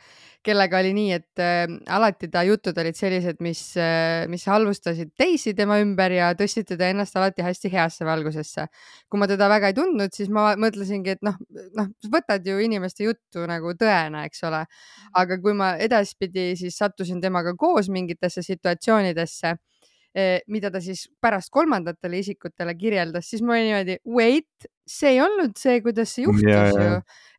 [0.47, 1.65] kellega oli nii, et äh,
[1.97, 6.91] alati ta jutud olid sellised, mis äh,, mis halvustasid teisi tema ümber ja tõstsid teda
[6.93, 8.69] ennast alati hästi heasse valgusesse.
[9.09, 11.39] kui ma teda väga ei tundnud, siis ma mõtlesingi, et noh,
[11.79, 14.65] noh, võtad ju inimeste juttu nagu tõena, eks ole.
[15.15, 19.57] aga kui ma edaspidi siis sattusin temaga koos mingitesse situatsioonidesse,
[20.49, 25.53] mida ta siis pärast kolmandatele isikutele kirjeldas, siis ma olin niimoodi, wait, see ei olnud
[25.61, 26.95] see, kuidas see juhtus Ja, ju ja..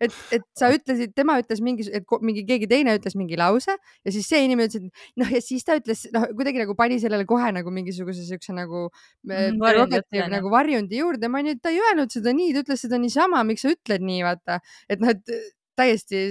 [0.06, 4.14] et, et sa ütlesid, tema ütles mingi, et mingi keegi teine ütles mingi lause ja
[4.14, 7.26] siis see inimene ütles, et noh, ja siis ta ütles noh, kuidagi nagu pani sellele
[7.30, 10.34] kohe nagu mingisuguse siukse nagu mm, varjundi prerogatiiv onju.
[10.38, 11.32] nagu varjundi juurde.
[11.32, 14.22] ma et ta ei öelnud seda nii, ta ütles seda niisama, miks sa ütled nii,
[14.28, 15.40] vaata, et noh, et
[15.80, 16.28] täiesti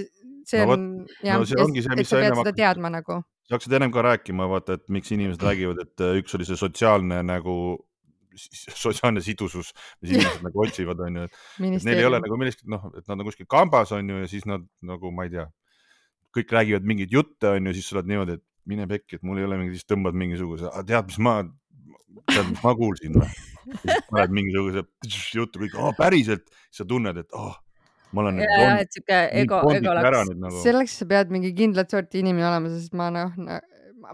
[0.49, 3.21] see No on no see ongi see, mis sa ennem hakkasid- teadma nagu.
[3.49, 6.57] Sa hakkasid ennem ka rääkima, vaata, et miks inimesed räägivad, et äh, üks oli see
[6.59, 7.53] sotsiaalne nagu,
[8.37, 9.71] sotsiaalne sidusus,
[10.03, 13.25] mis inimesed nagu otsivad, onju, et neil ei ole nagu millestki, noh, et nad on
[13.25, 15.47] kuskil kambas, onju, ja siis nad nagu, ma ei tea,
[16.37, 19.47] kõik räägivad mingeid jutte, onju, siis sa oled niimoodi, et mine pekki, et mul ei
[19.49, 21.39] ole mingit, siis tõmbad mingisuguse, tead, mis ma,
[22.29, 23.31] tead, mis ma kuulsin või?
[24.09, 24.85] paned mingisuguse
[25.33, 27.57] jutu kõik, päriselt, siis sa tunned, et oh,
[28.11, 30.31] ma olen ja, nüüd bond- et sihuke nii ego, ego läks.
[30.35, 30.61] nagu.
[30.63, 33.35] selleks sa pead mingi kindlat sorti inimene olema, sest ma noh,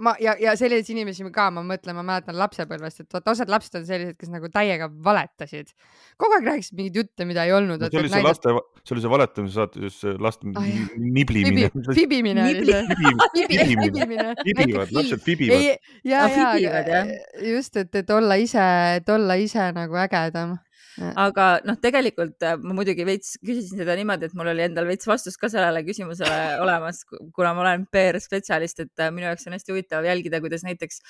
[0.02, 3.78] ma ja, ja selliseid inimesi ka ma mõtlen, ma mäletan lapsepõlvest, et vaata osad lapsed
[3.80, 5.70] on sellised, kes nagu täiega valetasid.
[6.18, 7.80] kogu aeg rääkisid mingeid jutte, mida ei olnud.
[7.92, 8.50] see oli see laste,
[8.84, 10.02] see oli see valetamise saates,
[10.56, 10.90] Ah, jah.
[10.98, 11.70] niblimine.
[11.96, 12.84] fibimine oli see.
[14.44, 15.62] fibivad, lapsed fibivad.
[16.04, 17.06] ja, ja
[17.56, 18.62] just, et, et olla ise,
[19.00, 20.58] et olla ise nagu ägedam.
[20.98, 25.08] Aga noh, tegelikult äh, ma muidugi veits küsisin seda niimoodi, et mul oli endal veits
[25.10, 27.04] vastus ka sellele küsimusele olemas,
[27.36, 31.02] kuna ma olen PR-spetsialist, et äh, minu jaoks on hästi huvitav jälgida, kuidas näiteks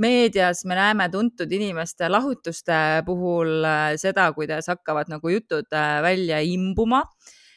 [0.00, 6.42] meedias me näeme tuntud inimeste lahutuste puhul äh, seda, kuidas hakkavad nagu jutud äh, välja
[6.42, 7.04] imbuma.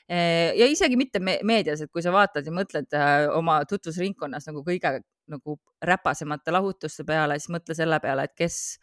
[0.07, 4.61] Ja isegi mitte me- meedias, et kui sa vaatad ja mõtled äh, oma tutvusringkonnas nagu
[4.63, 8.77] kõige nagu räpasemate lahutuste peale, siis mõtle selle peale, et kes,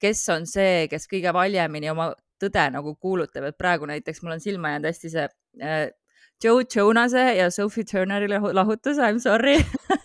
[0.00, 4.42] kes on see, kes kõige valjemini oma tõde nagu kuulutab, et praegu näiteks mul on
[4.42, 5.26] silma jäänud hästi see
[5.62, 5.88] äh,
[6.44, 9.56] Joe Jonase ja Sophie Turneri lahu- lahutus, I m sorry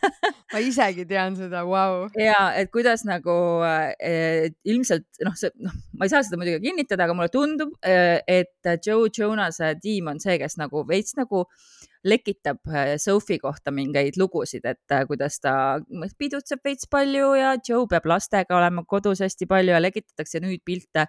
[0.53, 2.07] ma isegi tean seda, vau.
[2.17, 7.05] ja et kuidas nagu äh, ilmselt noh, see noh, ma ei saa seda muidugi kinnitada,
[7.05, 11.45] aga mulle tundub, et Joe Jonase tiim on see, kes nagu veits nagu
[12.03, 15.53] lekitab äh, Sophie kohta mingeid lugusid, et äh, kuidas ta
[16.19, 21.07] pidutseb veits palju ja Joe peab lastega olema kodus hästi palju ja lekitatakse nüüd pilte,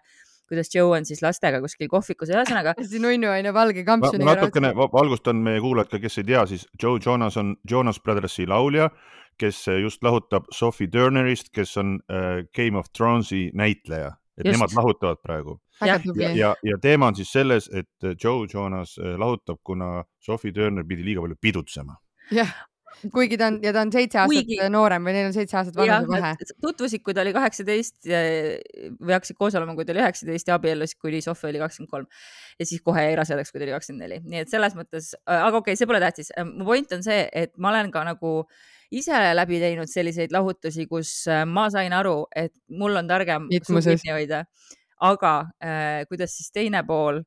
[0.49, 4.37] kuidas Joe on siis lastega kuskil kohvikus, ühesõnaga hästi nunnu onju, valge ma ma kampsuniga.
[4.37, 8.47] natukene va- valgustan meie kuulajad ka, kes ei tea, siis Joe Jonas on Jonas Brothersi
[8.51, 8.91] laulja,
[9.41, 14.57] kes just lahutab Sophie Turnerist, kes on äh, Game of Thronesi näitleja, et Just.
[14.57, 15.99] nemad lahutavad praegu ja,
[16.35, 21.07] ja, ja teema on siis selles, et Joe Jonas äh, lahutab, kuna Sophie Turner pidi
[21.07, 21.97] liiga palju pidutsema.
[22.35, 22.51] jah,
[23.15, 25.79] kuigi ta on ja ta on seitse aastat Kuigi- noorem või neil on seitse aastat
[25.87, 30.51] jah vanusevahe., tutvusid, kui ta oli kaheksateist või hakkasid koos olema, kui ta oli üheksateist
[30.51, 32.07] ja abiellusid, kui Sofi oli kakskümmend kolm
[32.59, 35.51] ja siis kohe jäi rasedaks, kui ta oli kakskümmend neli, nii et selles mõttes, aga
[35.53, 36.33] okei okay,, see pole tähtis.
[36.51, 38.37] mu point on see, et ma olen ka nagu
[39.01, 44.13] ise läbi teinud selliseid lahutusi, kus äh, ma sain aru, et mul on targem kinni
[44.13, 44.45] hoida,
[45.05, 47.21] aga äh, kuidas siis teine pool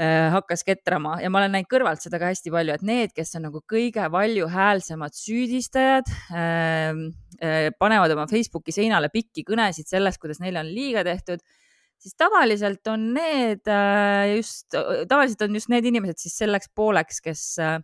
[0.00, 3.36] äh, hakkas ketrama ja ma olen näinud kõrvalt seda ka hästi palju, et need, kes
[3.38, 7.02] on nagu kõige valjuhäälsemad süüdistajad äh,,
[7.42, 11.44] äh, panevad oma Facebooki seinale pikki kõnesid sellest, kuidas neile on liiga tehtud,
[12.02, 14.72] siis tavaliselt on need äh, just,
[15.08, 17.78] tavaliselt on just need inimesed siis selleks pooleks, kes äh,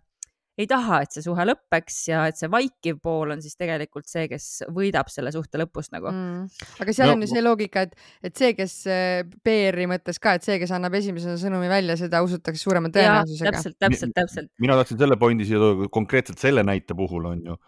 [0.59, 4.27] ei taha, et see suhe lõpeks ja et see vaikiv pool on siis tegelikult see,
[4.31, 6.65] kes võidab selle suhte lõpust nagu mm..
[6.83, 7.95] aga seal No- on ju see loogika, et,
[8.27, 12.23] et see, kes äh, PR-i mõttes ka, et see, kes annab esimesena sõnumi välja, seda
[12.27, 13.55] usutakse suurema tõenäosusega.
[13.57, 14.53] täpselt, täpselt, täpselt.
[14.63, 17.59] mina tahtsin selle pointi siia tuua, konkreetselt selle näite puhul on ju,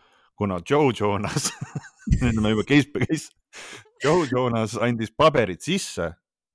[0.40, 1.52] kuna Joe Jonas
[2.18, 3.30] nüüd me juba case by case,
[4.02, 6.10] Joe Jonas andis paberid sisse,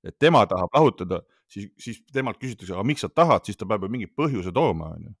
[0.06, 3.86] et tema tahab lahutada, siis, siis temalt küsitakse, aga miks sa tahad, siis ta peab
[3.86, 5.14] ju mingi põhjuse tooma, onju.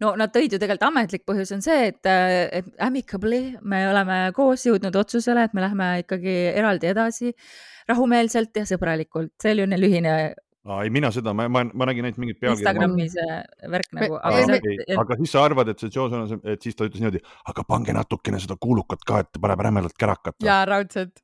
[0.00, 2.10] No nad tõid ju tegelikult ametlik põhjus on see, et,
[2.60, 7.34] et amicably me oleme koos jõudnud otsusele, et me lähme ikkagi eraldi edasi
[7.90, 10.14] rahumeelselt ja sõbralikult, see oli ju neil ühine
[10.68, 12.68] ei, mina seda, ma, ma, ma nägin ainult mingit pealkirja.
[12.68, 16.20] Instagrami see värk nagu, aga me- see Okay., aga siis sa arvad, et see Joe
[16.52, 17.22] et siis ta ütles niimoodi,
[17.52, 20.36] aga pange natukene seda kuulukat ka, et paneb rämedalt kärakat.
[20.44, 21.16] ja raudselt.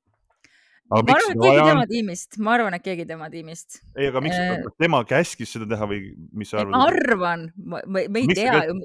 [0.91, 1.87] Aga ma arvan, et keegi vaja on tema?
[1.91, 3.81] tiimist, ma arvan, et keegi tema tiimist.
[3.97, 7.03] ei, aga miks Äh, tema käskis seda teha või mis sa ma arvad?
[7.11, 8.79] arvan, ma, ma ma ei Miks tea ju,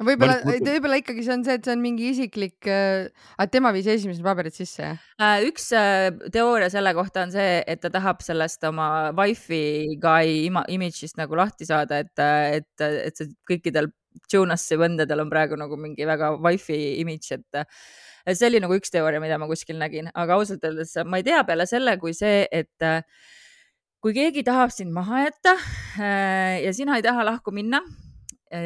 [0.00, 3.10] võib-olla nüüd, mõtlen- võib-olla ikkagi see on see, et see on mingi isiklik äh,,
[3.42, 5.02] et tema viis esimesed paberid sisse, jah?
[5.20, 10.46] Äh, üks äh, teooria selle kohta on see, et ta tahab sellest oma wifi guy
[10.46, 12.16] ima- image'ist nagu lahti saada, et,
[12.62, 13.90] et, et see kõikidel
[14.32, 19.22] Jonas'i vendadel on praegu nagu mingi väga wifi image, et see oli nagu üks teooria,
[19.22, 22.86] mida ma kuskil nägin, aga ausalt öeldes ma ei tea peale selle, kui see, et
[22.86, 23.02] äh,
[24.02, 27.82] kui keegi tahab sind maha jätta äh, ja sina ei taha lahku minna,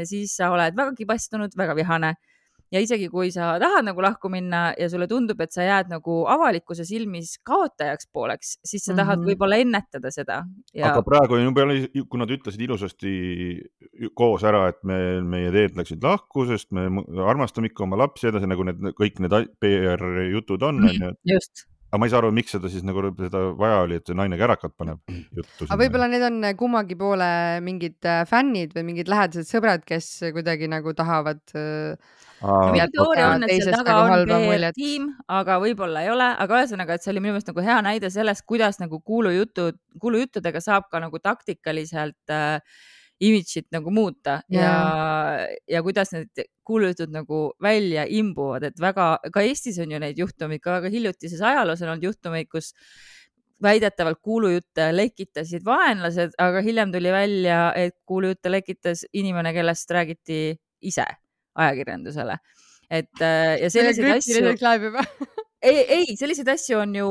[0.09, 2.14] siis sa oled väga kibestunud, väga vihane
[2.72, 6.24] ja isegi kui sa tahad nagu lahku minna ja sulle tundub, et sa jääd nagu
[6.31, 9.29] avalikkuse silmis kaotajaks pooleks, siis sa tahad Mhm.
[9.29, 11.66] võib-olla ennetada seda ja aga praegu on juba,
[12.09, 13.14] kui nad ütlesid ilusasti
[14.14, 16.88] koos ära, et me, meie teed läksid lahku, sest me
[17.27, 21.14] armastame ikka oma lapsi edasi, nagu need kõik need PR jutud on, onju.
[21.24, 24.16] just, aga ma ei saa aru, miks seda siis nagu seda vaja oli, et see
[24.18, 25.68] naine kärakat paneb juttu.
[25.68, 27.28] aga võib-olla need on kummagi poole
[27.62, 31.94] mingid äh, fännid või mingid lähedased sõbrad, kes kuidagi nagu tahavad äh,
[33.70, 34.74] taga nagu muljet.
[34.74, 38.11] tiim, aga võib-olla ei ole, aga ühesõnaga, et see oli minu meelest nagu hea näide
[38.11, 42.59] sellest, kuidas nagu kuulujutud, kuulujuttudega saab ka nagu taktikaliselt äh,
[43.24, 49.44] imidžit nagu muuta ja Jaa., ja kuidas need kuulujutud nagu välja imbuvad, et väga, ka
[49.44, 52.72] Eestis on ju neid juhtumeid, ka väga hiljutises ajaloos on olnud juhtumeid, kus
[53.64, 60.40] väidetavalt kuulujutte lekitasid vaenlased, aga hiljem tuli välja, et kuulujutte lekitas inimene, kellest räägiti
[60.84, 61.06] ise
[61.54, 62.38] ajakirjandusele.
[62.90, 64.34] et äh, ja selliseid asju.
[65.64, 67.09] ei, ei, selliseid asju on ju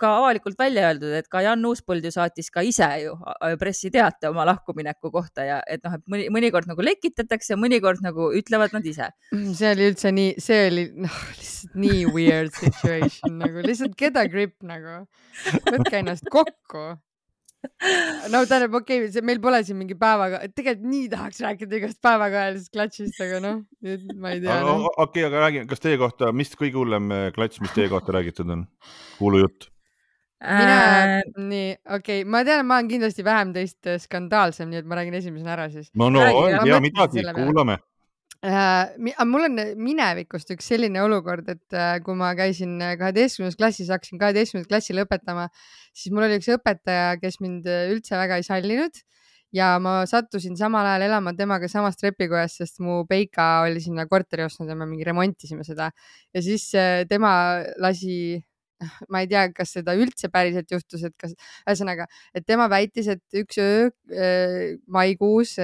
[0.00, 3.14] ka avalikult välja öeldud, et ka Jan Uuspõld ju saatis ka ise ju
[3.60, 8.76] pressiteate oma lahkumineku kohta ja et noh, et mõni, mõnikord nagu lekitatakse, mõnikord nagu ütlevad
[8.76, 9.10] nad ise.
[9.32, 14.26] see oli üldse nii, see oli noh, lihtsalt nii weird situation nagu lihtsalt get a
[14.30, 15.02] grip nagu,
[15.70, 16.88] võtke ennast kokku.
[18.32, 22.74] No tähendab, okei okay,, meil pole siin mingi päevaga, tegelikult nii tahaks rääkida igast päevakajalisest
[22.74, 24.90] klatšist, aga noh, nüüd ma ei tea aga no..
[24.90, 28.16] o- okei, aga räägi, kas teie kohta, mis kõige hullem eh, klats, mis teie kohta
[28.18, 28.66] räägitud on?
[29.18, 29.70] kuulujutt.
[30.42, 34.82] mina Äh,, nii, okei okay., ma tean, ma olen kindlasti vähem teist äh, skandaalsem, nii
[34.82, 35.88] et ma räägin esimesena ära siis.
[35.96, 37.78] no, no ei tea midagi selle, peale.
[38.44, 38.92] Äh,
[39.24, 44.70] mul on minevikust üks selline olukord, et äh, kui ma käisin kaheteistkümnendas klassis, hakkasin kaheteistkümnendat
[44.70, 45.46] klassi lõpetama,
[45.96, 49.00] siis mul oli üks õpetaja, kes mind äh, üldse väga ei sallinud
[49.56, 54.44] ja ma sattusin samal ajal elama temaga samas trepikojas, sest mu Peika oli sinna korteri
[54.44, 55.90] ostnud ja me mingi remontisime seda.
[56.34, 57.32] Ja siis äh, tema
[57.80, 58.42] lasi
[59.12, 61.34] ma ei tea, kas seda üldse päriselt juhtus, et kas,
[61.66, 63.88] ühesõnaga, et tema väitis, et üks öö
[64.92, 65.56] maikuus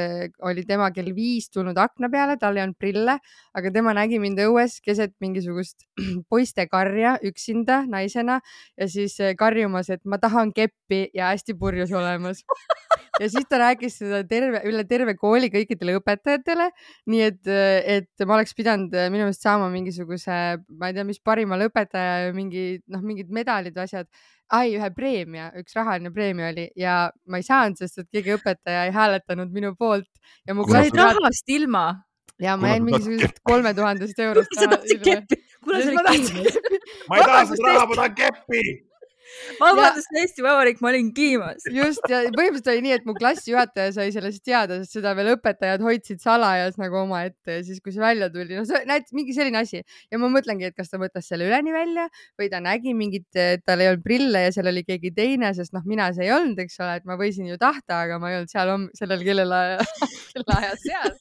[0.49, 3.19] oli tema kell viis tulnud akna peale, tal ei olnud prille,
[3.57, 5.87] aga tema nägi mind õues keset mingisugust
[6.33, 8.41] poistekarja üksinda naisena
[8.79, 12.43] ja siis karjumas, et ma tahan keppi ja hästi purjus olemas.
[13.21, 16.71] ja siis ta rääkis seda terve, üle terve kooli kõikidele õpetajatele,
[17.13, 17.53] nii et,
[17.99, 20.39] et ma oleks pidanud minu meelest saama mingisuguse,
[20.79, 24.09] ma ei tea, mis parimal õpetaja ja mingi noh, mingid medalid või asjad.
[24.53, 28.83] ai, ühe preemia, üks rahaline preemia oli ja ma ei saanud, sest et keegi õpetaja
[28.89, 30.09] ei hääletanud minu poolt
[30.47, 31.85] ja mu Kuna sa- rahast ilma.
[32.41, 36.53] ja ma kuna jäin mingisugusest kolme tuhandest eurost sa tahtsid keppi, olid tahtsin kiimas.
[36.59, 36.81] keppi.
[37.09, 38.63] ma ei taha seda raha, ma tahan keppi.
[39.61, 41.67] vabandust, Eesti Vabariik, ma olin kiimas.
[41.73, 45.85] just ja põhimõtteliselt oli nii, et mu klassijuhataja sai sellest teada, sest seda veel õpetajad
[45.85, 49.63] hoidsid salajas nagu omaette ja siis, kui see välja tuli, no see näed mingi selline
[49.63, 52.09] asi ja ma mõtlengi, et kas ta mõtles selle üleni välja
[52.41, 55.75] või ta nägi mingit, et tal ei olnud prille ja seal oli keegi teine, sest
[55.77, 58.41] noh, mina see ei olnud, eks ole, et ma võisin ju tahta, aga ma ei
[58.41, 59.85] olnud seal sellel kellaajal,
[60.35, 61.17] kellaajal seal.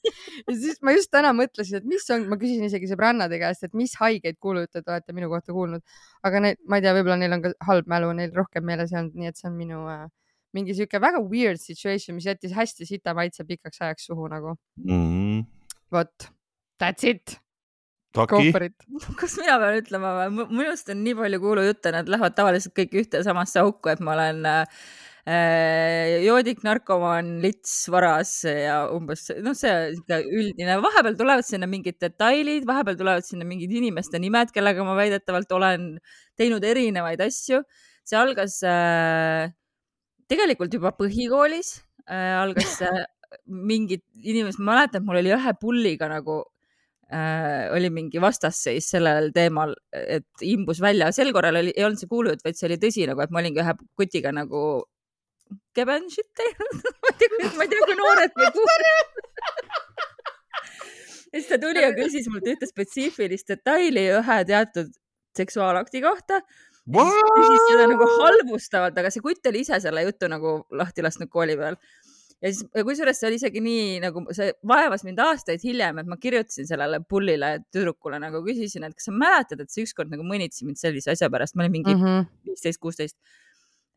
[0.48, 3.78] ja siis ma just täna mõtlesin, et mis on, ma küsisin isegi sõbrannade käest, et
[3.78, 5.84] mis haigeid kuulujutte te olete minu kohta kuulnud,
[6.28, 9.00] aga need, ma ei tea, võib-olla neil on ka halb mälu, neil rohkem meeles ei
[9.02, 10.08] olnud, nii et see on minu äh,
[10.56, 14.58] mingi sihuke väga weird situation, mis jättis hästi sita maitse pikaks ajaks suhu nagu.
[14.84, 15.46] Mhm.
[15.92, 16.32] vot,
[16.80, 17.38] that's it.
[19.20, 20.48] kas mina pean ütlema või?
[20.50, 24.18] minu arust on nii palju kuulujutte, nad lähevad tavaliselt kõik ühte samasse auku, et ma
[24.18, 24.82] olen äh,
[25.26, 32.98] joodik, narkomaan, lits, varas ja umbes noh, see üldine, vahepeal tulevad sinna mingid detailid, vahepeal
[32.98, 35.92] tulevad sinna mingid inimeste nimed, kellega ma väidetavalt olen
[36.40, 37.62] teinud erinevaid asju.
[38.04, 39.52] see algas äh,
[40.32, 41.76] tegelikult juba põhikoolis
[42.10, 43.04] äh,, algas äh,
[43.46, 46.42] mingid inimesed, ma mäletan, et mul oli ühe pulliga nagu
[47.14, 52.10] äh, oli mingi vastasseis sellel teemal, et imbus välja, sel korral oli, ei olnud see
[52.10, 54.64] kuulujutt, vaid see oli tõsi nagu, et ma olingi ühe kutiga nagu
[55.78, 56.82] kebenšit teinud.
[57.04, 58.96] ma ei tea, ma ei tea, kui noored me kuulame.
[61.32, 64.92] ja siis ta tuli ja küsis mult ühte spetsiifilist detaili ühe teatud
[65.38, 66.42] seksuaalakti kohta.
[66.92, 71.56] küsis seda nagu halvustavalt, aga see kutt oli ise selle jutu nagu lahti lasknud kooli
[71.60, 71.78] peal
[72.42, 76.18] ja siis kusjuures see oli isegi nii nagu see vaevas mind aastaid hiljem, et ma
[76.22, 80.70] kirjutasin sellele pullile tüdrukule nagu küsisin, et kas sa mäletad, et sa ükskord nagu mõnitasid
[80.70, 82.28] mind sellise asja pärast, ma olin mingi Mhm.
[82.48, 83.18] viisteist mm -hmm., kuusteist.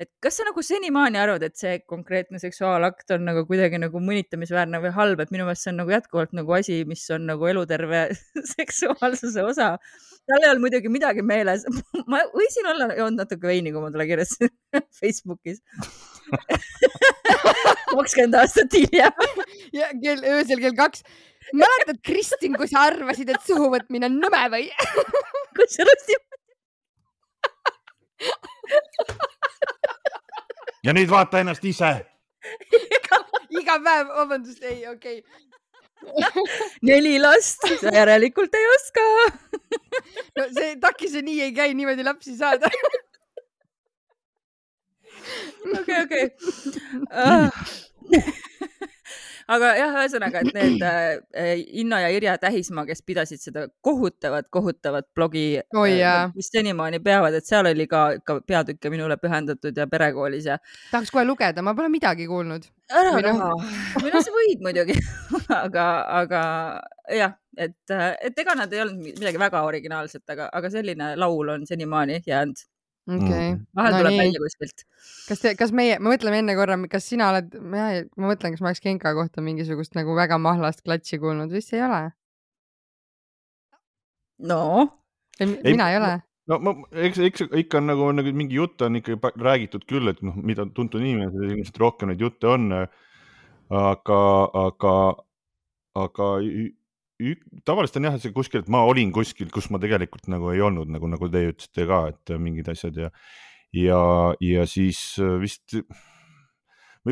[0.02, 4.80] Et kas sa nagu senimaani arvad, et see konkreetne seksuaalakt on nagu kuidagi nagu mõnitamisväärne
[4.82, 8.08] või halb, et minu meelest see on nagu jätkuvalt nagu asi, mis on nagu eluterve
[8.56, 9.74] seksuaalsuse osa.
[10.24, 11.66] tal ei olnud muidugi midagi meeles.
[12.10, 14.52] ma võisin olla joonud natuke veini, kui ma talle kirjutasin
[15.00, 15.62] Facebookis
[17.94, 19.12] kakskümmend aastat hiljem.
[19.76, 21.04] ja kell öösel kell kaks.
[21.52, 24.64] mäletad, Kristin, kui sa arvasid, et suhu võtmine on nõme või?
[25.58, 26.08] kusjuures
[30.84, 31.94] ja nüüd vaata ennast ise.
[33.60, 35.42] iga päev, vabandust, ei, okei okay.
[36.88, 39.06] neli last, sa järelikult ei oska.
[40.38, 42.70] no see takis nii ei käi, niimoodi lapsi saada.
[45.80, 46.26] okei, okei.
[49.52, 55.10] Aga jah, ühesõnaga, et need äh, Inno ja Irja Tähismaa, kes pidasid seda kohutavat, kohutavat
[55.16, 59.86] blogi oh, yeah., mis senimaani peavad, et seal oli ka ikka peatükke minule pühendatud ja
[59.90, 60.58] perekoolis ja.
[60.90, 62.68] tahaks kohe lugeda, ma pole midagi kuulnud.
[62.92, 63.52] ära raha,
[64.00, 64.96] või noh, sa võid muidugi
[65.64, 65.88] aga,
[66.22, 66.44] aga
[67.12, 71.68] jah, et, et ega nad ei olnud midagi väga originaalset, aga, aga selline laul on
[71.68, 72.64] senimaani jäänud
[73.08, 73.48] okei okay.
[73.52, 73.62] mm..
[73.76, 74.20] vahel no, tuleb nii.
[74.22, 74.84] välja kuskilt.
[75.28, 77.86] kas te, kas meie, ma mõtleme enne korra, kas sina oled, ma
[78.28, 82.04] mõtlen, kas ma oleks Genka kohta mingisugust nagu väga mahlast klatši kuulnud, vist ei ole?
[84.50, 84.62] no.
[85.40, 86.14] mina ei ole
[86.50, 86.74] no ma,
[87.06, 90.66] eks, eks ikka on nagu, nagu mingi jutt on ikka räägitud küll, et noh, mida
[90.76, 92.70] tuntud inimesed ilmselt rohkem neid jutte on.
[93.74, 94.20] aga,
[94.60, 94.94] aga,
[95.96, 96.26] aga
[97.66, 100.62] tavaliselt on jah, et see kuskil, et ma olin kuskil, kus ma tegelikult nagu ei
[100.64, 103.12] olnud nagu, nagu teie ütlesite ka, et mingid asjad ja,
[103.76, 104.00] ja,
[104.42, 105.76] ja siis äh, vist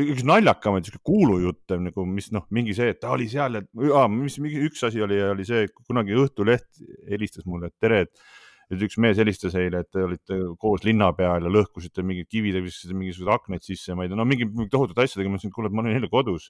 [0.01, 3.63] üks naljakamaid sihuke kuulujutte nagu, mis noh, mingi see, et ta oli seal ja
[3.99, 8.07] ah, mis mingi üks asi oli, oli see, et kunagi Õhtuleht helistas mulle, et tere,
[8.07, 8.25] et
[8.71, 12.57] et üks mees helistas eile, et te olite koos linna peal ja lõhkusite mingid kivid
[12.57, 15.51] ja viskasite mingisugused aknaid sisse, ma ei tea, no mingi, mingi tohutud asjadega, ma ütlesin,
[15.51, 16.49] et kuule, et ma olen eile kodus.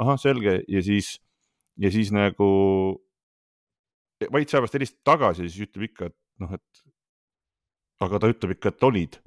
[0.00, 1.18] ahah, selge ja siis
[1.80, 2.48] ja siis nagu
[4.30, 6.82] veits aja pärast helistab tagasi, siis ütleb ikka, et noh, et
[8.06, 9.18] aga ta ütleb ikka, et olid.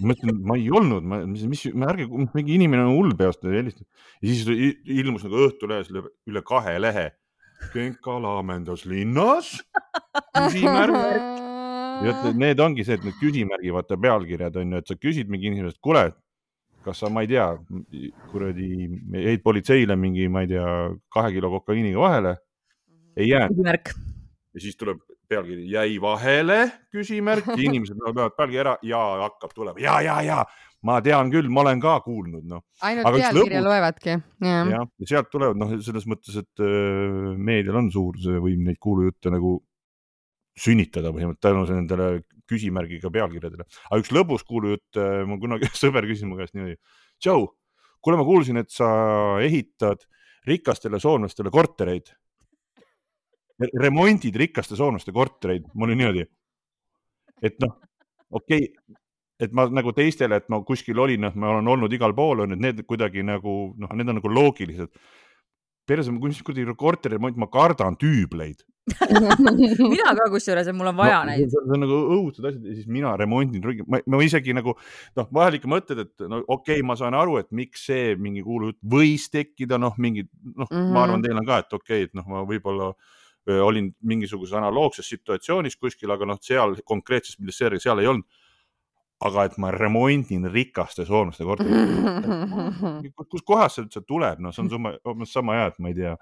[0.00, 3.52] ma ütlen, ma ei olnud, ma, mis, mis, ärge, mingi inimene on hull peast ja
[3.52, 3.84] helistab
[4.24, 7.10] ja siis ilmus nagu Õhtulehes üle kahe lehe.
[7.72, 9.54] Genka laamendas linnas,
[10.36, 10.96] küsimärk.
[12.04, 15.48] ja need ongi see, et need küsimärgi vaata pealkirjad on ju, et sa küsid mingi
[15.48, 16.10] inimesest, kuule,
[16.86, 17.48] kas sa, ma ei tea,
[18.30, 18.70] kuradi,
[19.26, 20.68] jäid politseile mingi, ma ei tea,
[21.12, 22.36] kahe kilo kokaiiniga vahele?
[23.16, 23.64] ei jäänud.
[23.66, 26.58] ja siis tuleb pealkiri jäi vahele,
[26.94, 30.42] küsimärk, inimesed peavad pealkiri ära ja hakkab tulema ja, ja, ja
[30.86, 32.62] ma tean küll, ma olen ka kuulnud, noh.
[32.86, 33.64] ainult pealkirja lõbu...
[33.66, 34.18] loevadki.
[34.46, 38.78] jah, ja sealt tulevad, noh, selles mõttes, et äh, meedial on suur see võim neid
[38.82, 39.58] kuulujutte nagu
[40.56, 42.10] sünnitada põhimõtteliselt tänu nendele
[42.50, 43.66] küsimärgiga pealkirjadele.
[43.90, 46.76] aga üks lõbus kuulujutt, äh, mul kunagi sõber küsis mu käest niimoodi.
[47.24, 47.48] Joe,
[48.04, 48.88] kuule, ma kuulsin, et sa
[49.44, 50.06] ehitad
[50.46, 52.14] rikastele soomlastele kortereid.
[53.80, 56.26] remondid rikaste soomlaste kortereid, mul oli niimoodi.
[57.42, 57.76] et noh,
[58.30, 58.96] okei okay,,
[59.40, 62.54] et ma nagu teistele, et ma kuskil olin, noh, ma olen olnud igal pool, on
[62.54, 64.92] ju, need kuidagi nagu noh, need on nagu loogilised
[65.86, 68.64] perse, kui mis kuradi korterimont, ma kardan tüübleid
[69.92, 71.50] mina ka kusjuures, et mul on vaja no, neid.
[71.50, 74.76] see on nagu õudsed asjad ja siis mina remondin, ma, ma isegi nagu
[75.18, 78.44] noh, vahel ikka mõtled, et no okei okay,, ma saan aru, et miks see mingi
[78.46, 80.94] kuulujutt võis tekkida, noh, mingid noh mm, -hmm.
[80.94, 81.26] ma arvan, mhm.
[81.26, 82.92] teil on ka, et okei okay,, et noh, ma võib-olla
[83.46, 88.26] olin mingisuguses analoogses situatsioonis kuskil, aga noh, seal konkreetses ministeeriumis seal ei olnud
[89.24, 93.12] aga et ma remondin rikaste soomlaste korterit.
[93.32, 94.94] Kus kohast see üldse tuleb, no see on sama,
[95.30, 96.14] sama hea, et ma ei tea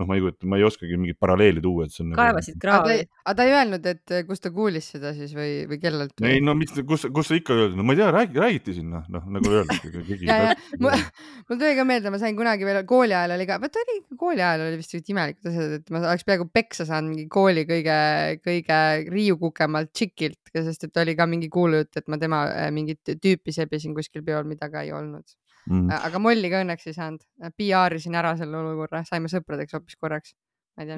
[0.00, 2.10] noh, ma ei kujuta, ma ei oskagi mingit paralleeli tuua, et see on.
[2.12, 2.96] Nagu kaevasid kraavi.
[3.22, 6.32] aga ta ei öelnud, et kust ta kuulis seda siis või, või kellelt või...?
[6.32, 8.90] ei no mis, kus, kus sa ikka öelnud, no ma ei tea, räägi, räägiti siin
[8.92, 9.86] noh, noh nagu öeldud.
[10.82, 14.42] mul tuli ka meelde, ma sain kunagi veel kooli ajal oli ka, vot oli kooli
[14.42, 18.00] ajal oli vist siuksed imelikud asjad, et ma oleks peaaegu peksa saanud mingi kooli kõige,
[18.44, 18.80] kõige
[19.14, 23.94] riiukukemalt tšikilt, sest et oli ka mingi kuulujutt, et ma tema äh, mingit tüüpi sebisin
[23.96, 25.26] kuskil peol, mida ka ei olnud
[25.70, 25.92] mm..
[26.08, 27.22] aga Molli ka õnneks ei saanud,
[27.58, 30.34] PR-isin ära selle olukorra, saime sõpradeks hoopis korraks.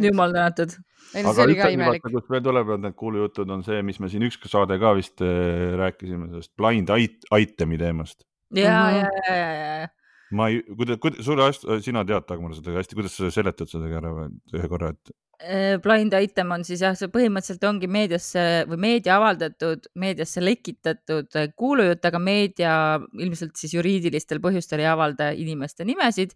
[0.02, 0.72] jumal tänatud.
[1.20, 4.78] aga üks asi, kust veel tulevad need kuulujutud, on see, mis me siin üks saade
[4.80, 8.24] ka vist äh, rääkisime sellest blind itemi teemast.
[8.54, 9.28] ja mm, -hmm.
[9.28, 9.94] ja, ja, ja, ja
[10.34, 13.90] ma ei, kuidas, kuidas sulle hästi, sina tead, Dagmar, seda hästi, kuidas sa seletad seda
[14.00, 15.14] ära ühe korra, et?
[15.36, 21.36] Äh, blind item on siis jah, see põhimõtteliselt ongi meediasse või meedia avaldatud, meediasse lekitatud
[21.60, 22.76] kuulujutt, aga meedia
[23.12, 26.32] ilmselt siis juriidilistel põhjustel ei avalda inimeste nimesid,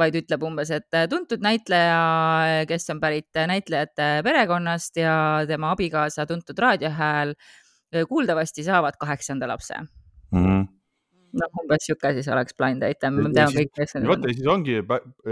[0.00, 5.16] vaid ütleb umbes, et tuntud näitleja, kes on pärit näitlejate perekonnast ja
[5.46, 7.36] tema abikaasa tuntud raadiohääl
[8.08, 10.40] kuuldavasti saavad kaheksanda lapse mm.
[10.40, 10.73] -hmm
[11.40, 14.08] noh, umbes sihuke siis oleks blind item, me teame kõik, kes see on.
[14.10, 14.78] vot ja siis ongi,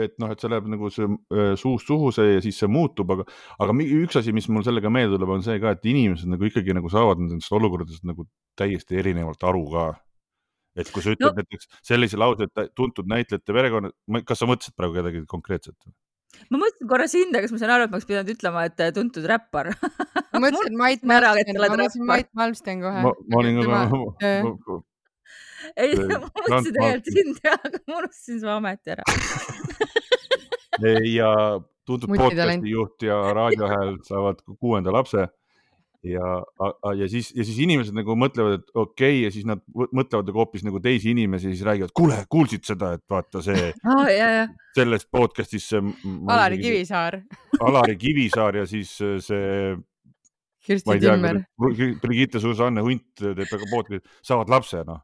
[0.04, 3.14] et noh, et see läheb nagu see äh, suust suhu see ja siis see muutub,
[3.16, 3.26] aga,
[3.62, 6.76] aga üks asi, mis mul sellega meelde tuleb, on see ka, et inimesed nagu ikkagi
[6.76, 8.26] nagu saavad nendest olukordadest nagu
[8.58, 9.88] täiesti erinevalt aru ka.
[10.78, 11.42] et kui sa ütled no.
[11.42, 13.92] näiteks sellise lause, et tuntud näitlejate perekonna,
[14.24, 15.76] kas sa mõtlesid praegu kedagi konkreetset?
[16.48, 18.80] ma mõtlesin korra sind, aga siis ma sain aru, et ma oleks pidanud ütlema, et
[18.80, 19.72] äh, tuntud räppar
[20.32, 23.04] ma mõtlesin Mait Malmsten, ma mõtlesin Mait Malmsten kohe.
[23.04, 24.80] ma olin ka,
[25.76, 29.06] ei, ma mõtlesin tegelikult sind jah, aga ma unustasin su ameti ära
[31.18, 31.30] ja
[31.86, 35.28] tuntud podcast'i juht ja raadiohääl saavad kuuenda lapse
[36.02, 36.28] ja,
[36.96, 40.42] ja siis, ja siis inimesed nagu mõtlevad, et okei okay, ja siis nad mõtlevad nagu
[40.42, 45.68] hoopis nagu teisi inimesi, siis räägivad, kuule, kuulsid seda, et vaata see ah,, sellest podcast'is
[45.74, 45.94] see.
[46.26, 47.20] Alari Kivisaar
[47.60, 49.78] Alari Kivisaar ja siis see.
[50.62, 51.40] Kirsti Timmer.
[51.98, 55.02] Brigitte Susanne Hunt teeb väga podcast'i, saavad lapse, noh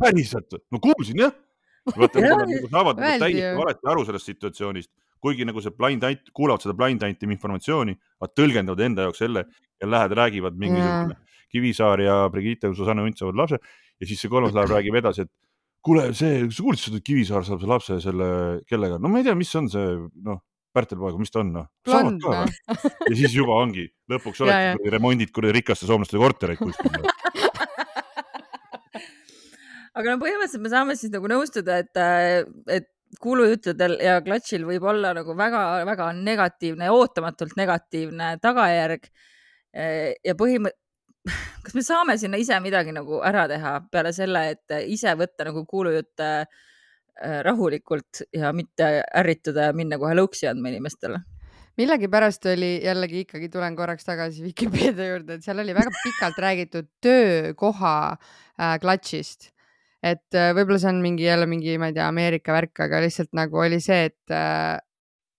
[0.00, 1.34] päriselt, no kuulsin jah.
[1.94, 4.90] vaata, nad nagu saavad nagu täiesti valesti aru sellest situatsioonist,
[5.24, 9.46] kuigi nagu see blind ant, kuulavad seda blind ant'i informatsiooni, nad tõlgendavad enda jaoks selle
[9.48, 11.20] ja lähevad, räägivad mingisugune
[11.54, 15.26] Kivisaar ja Brigitte ja Susanne Unt saavad lapse ja siis see kolmas läheb, räägib edasi,
[15.26, 15.32] et
[15.84, 18.28] kuule, see, sa kuulsid seda, et Kivisaar saab lapse selle,
[18.70, 19.94] kellega, no ma ei tea, mis on see,
[20.26, 20.42] noh,
[20.74, 21.66] Pärtel-poeg, mis ta on, noh.
[21.86, 22.32] saavad ka.
[22.40, 22.94] või?
[23.12, 26.98] ja siis juba ongi, lõpuks oled remondid kuradi rikaste soomlaste kortereid kuskil
[29.94, 32.42] aga no põhimõtteliselt me saame siis nagu nõustuda, et, äh,
[32.80, 32.90] et
[33.22, 39.06] kuulujuttudel ja klatšil võib olla nagu väga-väga negatiivne, ootamatult negatiivne tagajärg.
[39.74, 40.80] Äh, ja põhimõtteliselt,
[41.64, 45.62] kas me saame sinna ise midagi nagu ära teha peale selle, et ise võtta nagu
[45.64, 48.90] kuulujutte äh, rahulikult ja mitte
[49.22, 51.22] ärrituda ja minna kohe lõuksi andma inimestele?
[51.74, 56.86] millegipärast oli jällegi ikkagi tulen korraks tagasi Vikipeedia juurde, et seal oli väga pikalt räägitud
[57.02, 59.53] töökoha äh, klatšist
[60.04, 63.32] et äh, võib-olla see on mingi jälle mingi, ma ei tea, Ameerika värk, aga lihtsalt
[63.36, 64.76] nagu oli see, et äh,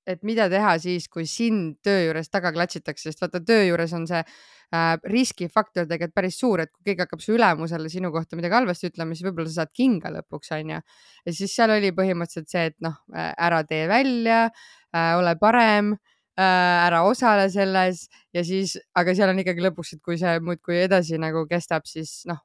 [0.06, 4.06] et mida teha siis, kui sind töö juures taga klatšitakse, sest vaata töö juures on
[4.10, 8.60] see äh, riskifaktor tegelikult päris suur, et kui keegi hakkab su ülemusele sinu kohta midagi
[8.60, 10.82] halvasti ütlema, siis võib-olla sa saad kinga lõpuks, onju.
[11.26, 16.86] ja siis seal oli põhimõtteliselt see, et noh, ära tee välja äh,, ole parem äh,
[16.86, 18.06] ära osale selles
[18.36, 22.22] ja siis, aga seal on ikkagi lõpuks, et kui see muudkui edasi nagu kestab, siis
[22.30, 22.44] noh,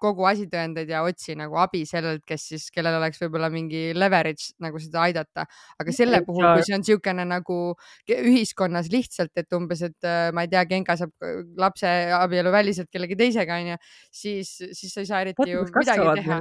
[0.00, 4.78] kogu asitõendeid ja otsi nagu abi sellelt, kes siis, kellel oleks võib-olla mingi leverage nagu
[4.82, 5.46] seda aidata.
[5.82, 7.58] aga selle puhul, kui see on niisugune nagu
[8.06, 13.18] ühiskonnas lihtsalt, et umbes, et äh, ma ei tea, Genka saab äh, lapse abieluväliselt kellegi
[13.18, 13.78] teisega onju,
[14.14, 16.40] siis, siis sa ei saa eriti ju midagi teha.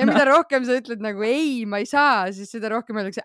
[0.00, 3.22] ja mida rohkem sa ütled nagu ei, ma ei saa, siis seda rohkem öeldakse,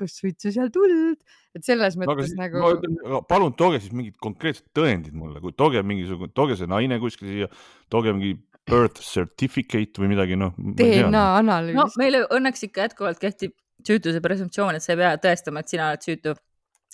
[0.00, 1.22] kas suitsu seal tuld,
[1.56, 2.92] et selles mõttes no, nagu.
[2.98, 7.30] No, palun tooge siis mingid konkreetsed tõendid mulle, kui tooge mingisugune, tooge see naine kuskil
[7.30, 7.50] siia,
[7.90, 8.36] tooge mingi
[8.68, 10.54] birth certificate või midagi, noh.
[10.56, 11.78] DNA analüüs.
[11.78, 13.56] no meil õnneks ikka jätkuvalt kehtib
[13.86, 16.36] süütuse presumptsioon, et sa ei pea tõestama, et sina oled süütu,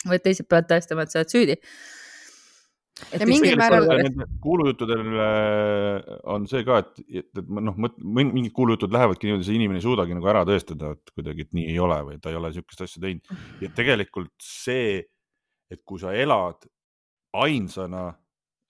[0.07, 1.57] vaid teised peavad tõestama, et sa oled süüdi
[3.13, 3.87] ja mingil määral.
[4.41, 9.81] kuulujuttudel äh, on see ka, et, et, et noh, mingid kuulujutud lähevadki niimoodi, see inimene
[9.83, 12.53] ei suudagi nagu ära tõestada, et kuidagi, et nii ei ole või ta ei ole
[12.53, 13.35] niisugust asja teinud.
[13.61, 15.03] ja tegelikult see,
[15.73, 16.65] et kui sa elad
[17.37, 18.09] ainsana,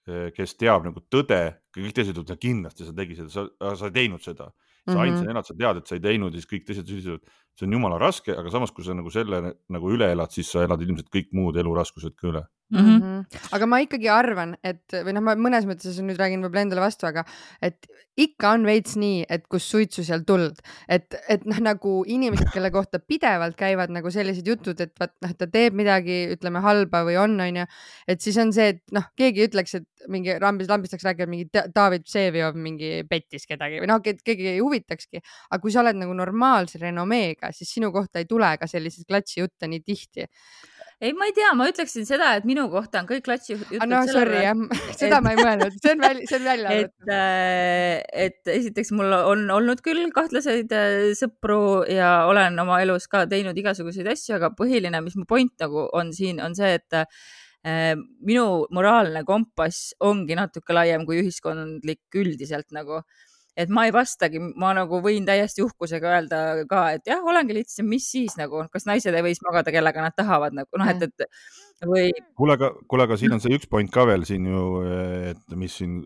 [0.07, 1.41] kes teab nagu tõde,
[1.75, 4.53] kõik teised ütlevad kindlasti sa tegid seda, sa, sa ei teinud seda.
[4.87, 5.03] sa mm -hmm.
[5.03, 7.23] ainsana elad, sa tead, et sa ei teinud ja siis kõik teised süüdistavad,
[7.59, 10.63] see on jumala raske, aga samas, kui sa nagu selle nagu üle elad, siis sa
[10.63, 13.39] elad ilmselt kõik muud eluraskused ka üle Mm -hmm.
[13.55, 17.07] aga ma ikkagi arvan, et või noh, ma mõnes mõttes nüüd räägin võib-olla endale vastu,
[17.07, 17.23] aga
[17.63, 17.87] et
[18.19, 20.59] ikka on veits nii, et kus suitsu seal tuld,
[20.89, 25.37] et, et noh, nagu inimesed, kelle kohta pidevalt käivad nagu sellised jutud, et vaat noh,
[25.39, 27.67] ta teeb midagi, ütleme halba või on, onju,
[28.09, 31.47] et siis on see, et noh, keegi ütleks, et mingi lambist, lambist saaks rääkida mingi
[31.53, 36.19] David Vseviov mingi pettis kedagi või noh, keegi ei huvitakski, aga kui sa oled nagu
[36.19, 40.27] normaalse renomeega, siis sinu kohta ei tule ka selliseid klatši jutte nii tihti
[41.01, 43.83] ei, ma ei tea, ma ütleksin seda, et minu kohta on kõik klatšijutud.
[43.91, 44.57] no sorry jah,
[45.01, 45.25] seda et...
[45.27, 46.95] ma ei mõelnud, see on välja, see on välja arvatud.
[46.97, 51.61] et, äh, et esiteks mul on olnud küll kahtlaseid äh, sõpru
[51.93, 56.15] ja olen oma elus ka teinud igasuguseid asju, aga põhiline, mis mu point nagu on
[56.17, 57.93] siin, on see, et äh,
[58.25, 63.03] minu moraalne kompass ongi natuke laiem kui ühiskondlik üldiselt nagu
[63.57, 67.89] et ma ei vastagi, ma nagu võin täiesti uhkusega öelda ka, et jah, olengi lihtsalt,
[67.89, 71.87] mis siis nagu, kas naised ei võis magada, kellega nad tahavad nagu noh, et, et
[71.89, 72.11] või.
[72.37, 74.67] kuule, aga, kuule, aga siin on see üks point ka veel siin ju,
[75.33, 76.03] et mis siin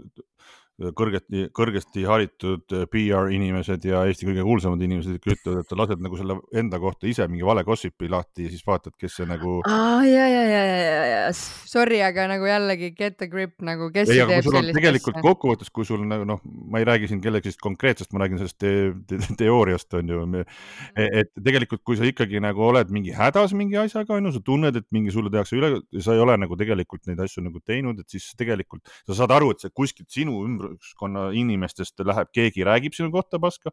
[0.97, 6.05] kõrgeti, kõrgesti haritud äh, PR inimesed ja Eesti kõige kuulsamad inimesed ikka ütlevad, et lased
[6.05, 9.59] nagu selle enda kohta ise mingi vale gossip'i lahti ja siis vaatad, kes see nagu.
[9.68, 11.20] aa ja, ja, ja, ja, ja.
[11.37, 15.26] Sorry, aga nagu jällegi get the grip nagu, kes ei, teeb sellist tegelikult asja?
[15.28, 18.72] kokkuvõttes, kui sul nagu noh, ma ei räägi siin kellegi konkreetsest, ma räägin sellest te,
[19.11, 20.24] te, teooriast on ju.
[20.97, 24.81] et tegelikult, kui sa ikkagi nagu oled mingi hädas mingi asjaga on ju, sa tunned,
[24.81, 28.16] et mingi sulle tehakse üle, sa ei ole nagu tegelikult neid asju nagu teinud, et
[28.16, 32.97] siis tegelikult sa saad aru, et see kuskilt sinu ümber ümbruskonna inimestest läheb, keegi räägib
[32.97, 33.73] sinu kohta paska,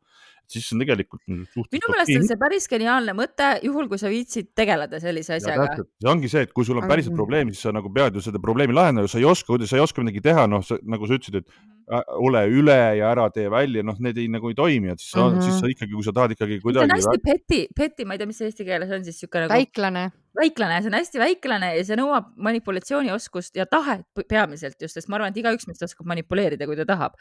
[0.50, 1.24] siis see on tegelikult.
[1.28, 5.70] minu meelest on see päris geniaalne mõte, juhul kui sa viitsid tegeleda sellise asjaga.
[5.78, 8.41] see ongi see, et kui sul on päriselt probleem, siis sa nagu pead ju seda
[8.43, 11.48] probleemi lahendama, sa ei oska, sa ei oska midagi teha, noh, nagu sa ütlesid, et
[11.48, 11.77] mhm.
[11.88, 15.24] Ole üle ja ära tee välja, noh, need ei nagu ei toimi, et siis sa
[15.24, 15.46] mm, -hmm.
[15.46, 16.88] siis sa ikkagi, kui sa tahad ikkagi kuidagi.
[16.88, 19.54] see on hästi peti, peti, ma ei tea, mis eesti keeles on siis siuke nagu.
[19.54, 25.10] väiklane väiklane, see on hästi väiklane ja see nõuab manipulatsioonioskust ja tahet peamiselt just, sest
[25.10, 27.18] ma arvan, et igaüks meist oskab manipuleerida, kui ta tahab.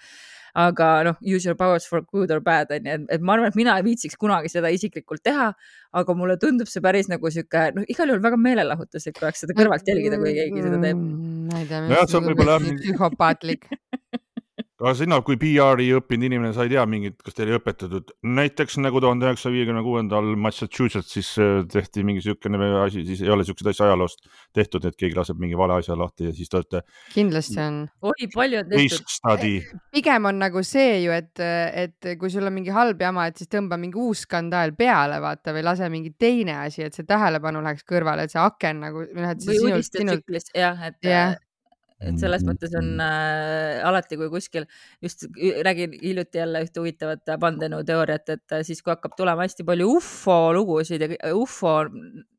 [0.56, 3.58] aga noh, use your powers for good or bad on ju, et ma arvan, et
[3.58, 5.50] mina ei viitsiks kunagi seda isiklikult teha,
[6.00, 9.90] aga mulle tundub see päris nagu sihuke, noh, igal juhul väga meelelahutuslik oleks seda kõrvalt
[9.92, 10.96] jälgida, kui keegi seda teeb.
[10.96, 13.68] Mm, ma ei tea, mis on psühhopaatlik
[14.76, 19.00] aga sina kui PR-i õppinud inimene, sa ei tea mingit, kas teile õpetatud näiteks nagu
[19.00, 23.86] tuhande üheksasaja viiekümne kuuendal Massachusettsis äh, tehti mingi niisugune asi, siis ei ole niisuguseid asju
[23.86, 26.82] ajaloost tehtud, et keegi laseb mingi vale asja lahti ja siis te olete.
[27.14, 27.80] kindlasti on.
[28.10, 29.72] oi, palju on tehtud.
[29.96, 31.32] pigem on nagu see ju, et,
[31.86, 35.56] et kui sul on mingi halb jama, et siis tõmba mingi uus skandaal peale, vaata
[35.56, 39.08] või lase mingi teine asi, et see tähelepanu läheks kõrvale, et see aken nagu.
[39.16, 41.36] või uudistetsüklis jah, et yeah
[42.00, 44.66] et selles mm mõttes on äh, alati, kui kuskil
[45.02, 45.26] just
[45.64, 51.06] räägin hiljuti jälle ühte huvitavat vandenõuteooriat, et siis, kui hakkab tulema hästi palju ufo lugusid
[51.06, 51.78] ja ufo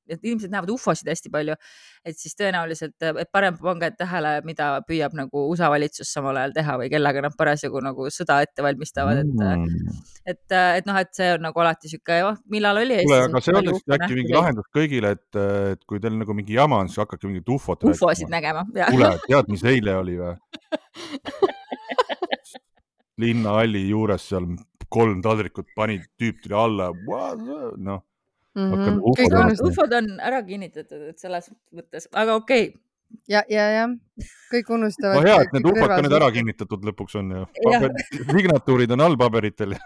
[0.10, 1.56] et inimesed näevad ufosid hästi palju,
[2.08, 6.78] et siis tõenäoliselt, et parem pange tähele, mida püüab nagu USA valitsus samal ajal teha
[6.82, 11.30] või kellega nad parasjagu nagu sõda ette valmistavad, et mm., et, et noh, et see
[11.38, 13.02] on nagu alati sihuke, oh, millal oli.
[13.08, 15.42] kuule, aga see on vist äkki mingi lahendus kõigile, et,
[15.74, 17.86] et kui teil nagu mingi jama on, siis hakake mingit ufot.
[17.88, 18.66] ufosid nägema.
[18.74, 20.36] kuule, tead, mis eile oli või?
[23.22, 24.46] linnahalli juures seal
[24.94, 26.92] kolm taldrikut panid, tüüp tuli alla,
[27.84, 28.04] noh
[28.58, 28.74] mm.
[28.74, 29.00] -hmm.
[29.20, 32.82] kõik on, ufod on ära kinnitatud, et selles mõttes, aga okei okay.
[33.30, 33.96] ja, ja, jah,
[34.54, 35.22] kõik unustavad.
[35.22, 37.48] no hea, et need ufod ka nüüd ära kinnitatud lõpuks on ju.
[38.34, 39.78] signatuurid on all paberitel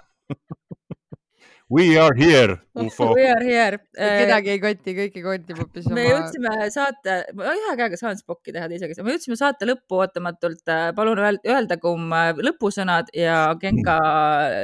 [1.71, 3.13] We are here, ufo.
[3.15, 3.77] We are here.
[3.95, 5.95] kedagi ei koti, kõiki kotib hoopis oma.
[5.95, 10.67] me jõudsime saate, ma ühe käega saan spokki teha teisega, me jõudsime saate lõppu ootamatult.
[10.97, 12.11] palun öelda kum
[12.43, 13.95] lõpusõnad ja Genka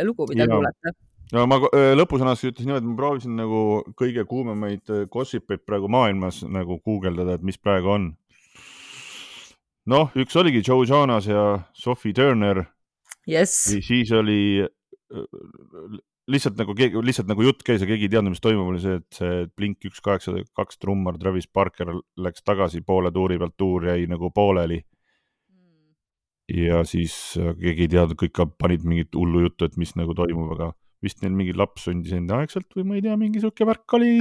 [0.03, 0.97] lugu, mida kuulata
[1.35, 1.59] no ma
[1.97, 3.61] lõpusõnas ütlesin niimoodi, et ma proovisin nagu
[3.99, 8.09] kõige kuumemaid gossip eid praegu maailmas nagu guugeldada, et mis praegu on.
[9.87, 12.65] noh, üks oligi Joe Jonas ja Sophie Turner
[13.27, 13.53] yes..
[13.87, 14.67] siis oli
[16.27, 19.19] lihtsalt nagu lihtsalt nagu jutt käis ja keegi ei teadnud, mis toimub, oli see, et
[19.19, 24.07] see Blink üks kaheksa kaks trummar Travis Barker läks tagasi poole tuuri pealt, tuur jäi
[24.11, 25.93] nagu pooleli hmm.
[26.65, 30.73] ja siis keegi ei teadnud, kõik panid mingit hullu juttu, et mis nagu toimub, aga
[31.03, 34.15] vist neil mingi laps sündis enneaegselt või ma ei tea, mingi sihuke värk oli.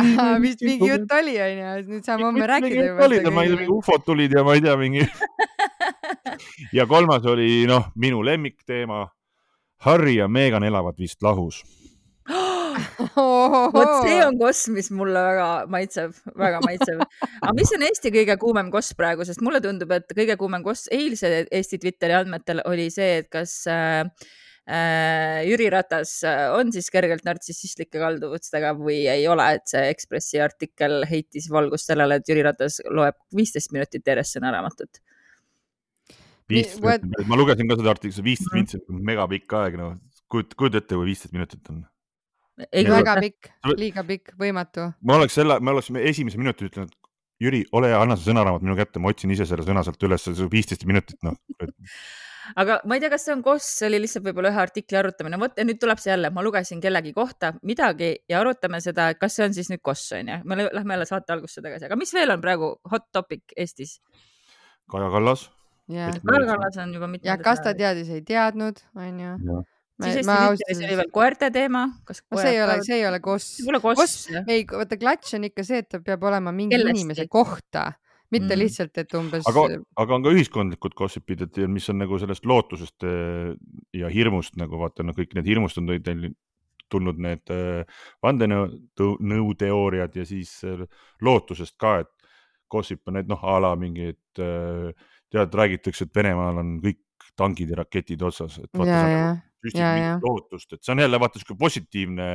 [0.45, 4.37] vist mingi jutt oli, onju, nüüd saame homme rääkida ma ei tea, mingi ufod tulid
[4.37, 5.07] ja ma ei tea, mingi
[6.77, 9.07] ja kolmas oli noh, minu lemmikteema.
[9.85, 11.59] Harry ja Megan elavad vist lahus
[13.77, 17.03] vot see on koss, mis mulle väga maitseb, väga maitseb.
[17.43, 20.91] aga mis on Eesti kõige kuumem koss praegu, sest mulle tundub, et kõige kuumem koss
[20.93, 24.05] eilse Eesti Twitteri andmetel oli see, et kas Äh,
[25.47, 31.05] Jüri Ratas äh, on siis kergelt nartsissistlike kalduvustega või ei ole, et see Ekspressi artikkel
[31.07, 34.41] heitis valgust sellele, et Jüri Ratas loeb viisteist minutit järjest
[36.51, 38.75] viisteist minutit, ma lugesin ka seda artiklit, viisteist mm -hmm.
[38.75, 39.95] minutit on megapikk aeg, noh,
[40.29, 41.87] kujuta, kujuta ette, kui viisteist minutit on.
[42.75, 44.93] väga pikk, liiga pikk, võimatu.
[45.01, 46.95] ma oleks selle, me oleksime esimese minuti ütelnud,
[47.41, 50.23] Jüri, ole hea, anna see sõnaraamat minu kätte, ma otsin ise selle sõna sealt üles,
[50.25, 51.37] see viisteist minutit, noh
[52.55, 55.41] aga ma ei tea, kas see on koss, see oli lihtsalt võib-olla ühe artikli arutamine,
[55.41, 59.21] vot ja nüüd tuleb see jälle, ma lugesin kellegi kohta midagi ja arutame seda, et
[59.23, 61.99] kas see on siis nüüd koss on ju, me lähme jälle saate algusse tagasi, aga
[62.01, 63.99] mis veel on praegu hot topic Eestis?
[64.91, 65.49] Kaja Kallas.
[65.91, 67.33] Kaja Kallas on juba mitmendat.
[67.33, 69.63] ja kas ta teadis, ei teadnud, on ju
[70.03, 71.87] siis Eesti Twitteris oli veel koerte teema.
[71.87, 73.57] no see ei ole, see ei ole koss.
[73.59, 77.01] see pole koss, ei, vaata klatš on ikka see, et ta peab olema mingi Kellesti.
[77.01, 77.93] inimese kohta
[78.31, 78.59] mitte Mm.
[78.59, 79.47] lihtsalt, et umbes.
[79.47, 79.67] aga,
[80.03, 83.55] aga on ka ühiskondlikud gossip'id, et mis on nagu sellest lootusest eh,
[83.95, 85.87] ja hirmust nagu vaata, no kõik need hirmust on
[86.91, 87.83] tulnud need eh,
[88.25, 90.85] vandenõuteooriad ja siis eh,
[91.23, 92.13] lootusest ka, et
[92.71, 94.93] gossip on need noh, a la mingi, et eh,
[95.33, 97.03] tead, räägitakse, et Venemaal on kõik
[97.37, 99.01] tankid ja raketid otsas, et vaata
[99.75, 100.13] ja, ja süstib ja, ja.
[100.15, 102.29] mingit lootust, et see on jälle vaata sihuke positiivne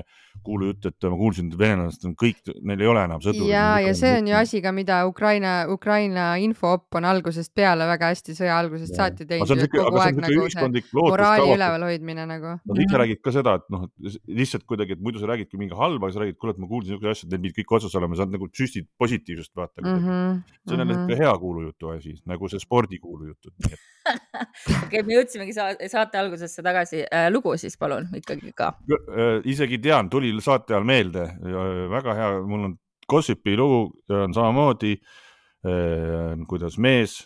[0.43, 3.51] kuulujutt, et ma kuulsin, et venelased on kõik, neil ei ole enam sõdureid.
[3.53, 8.11] ja, ja see on ju asi ka, mida Ukraina, Ukraina infoopp on algusest peale väga
[8.11, 12.57] hästi sõja algusest saati see on teinud, et kogu aeg nagu see moraali ülevalhoidmine nagu.
[12.67, 13.88] Nad ise räägid ka seda, et noh,
[14.27, 16.95] lihtsalt kuidagi, et muidu sa räägidki mingi halba, aga sa räägid, kuule, et ma kuulsin
[16.95, 19.97] niisugust asja, et neil pidid kõik otsas olema, sa nagu süstid positiivsust vaata mm.
[20.05, 20.41] -hmm.
[20.67, 23.53] see on jälle niisugune hea kuulujutu asi, nagu see spordikuulujutud.
[24.85, 27.03] okei, me jõudsimegi sa saate algusesse tagasi.
[27.33, 28.73] lugu siis palun ikkagi ka.
[28.91, 31.27] Äh, isegi tean, tuli saate ajal meelde,
[31.91, 32.79] väga hea, mul on
[33.11, 34.93] Gossipi lugu on samamoodi,
[36.47, 37.17] kuidas mees,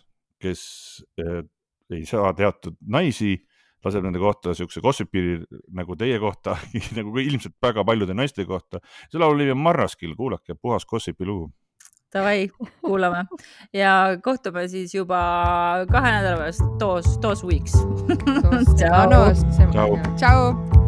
[0.42, 0.62] kes
[1.22, 1.44] äh,
[1.94, 3.36] ei saa teatud naisi,
[3.86, 5.22] laseb nende kohta siukse gossipi
[5.78, 6.56] nagu teie kohta,
[6.98, 8.82] nagu ilmselt väga paljude naiste kohta.
[9.12, 11.52] see laul oli Marraskil, kuulake, puhas Gossipi lugu.
[12.16, 12.48] Davai,
[12.86, 13.26] kuulame
[13.74, 15.20] ja kohtume siis juba
[15.92, 17.76] kahe nädala pärast, toos, toos weeks.
[18.80, 19.36] Tšau.
[19.72, 20.00] Tšau.
[20.16, 20.85] tšau.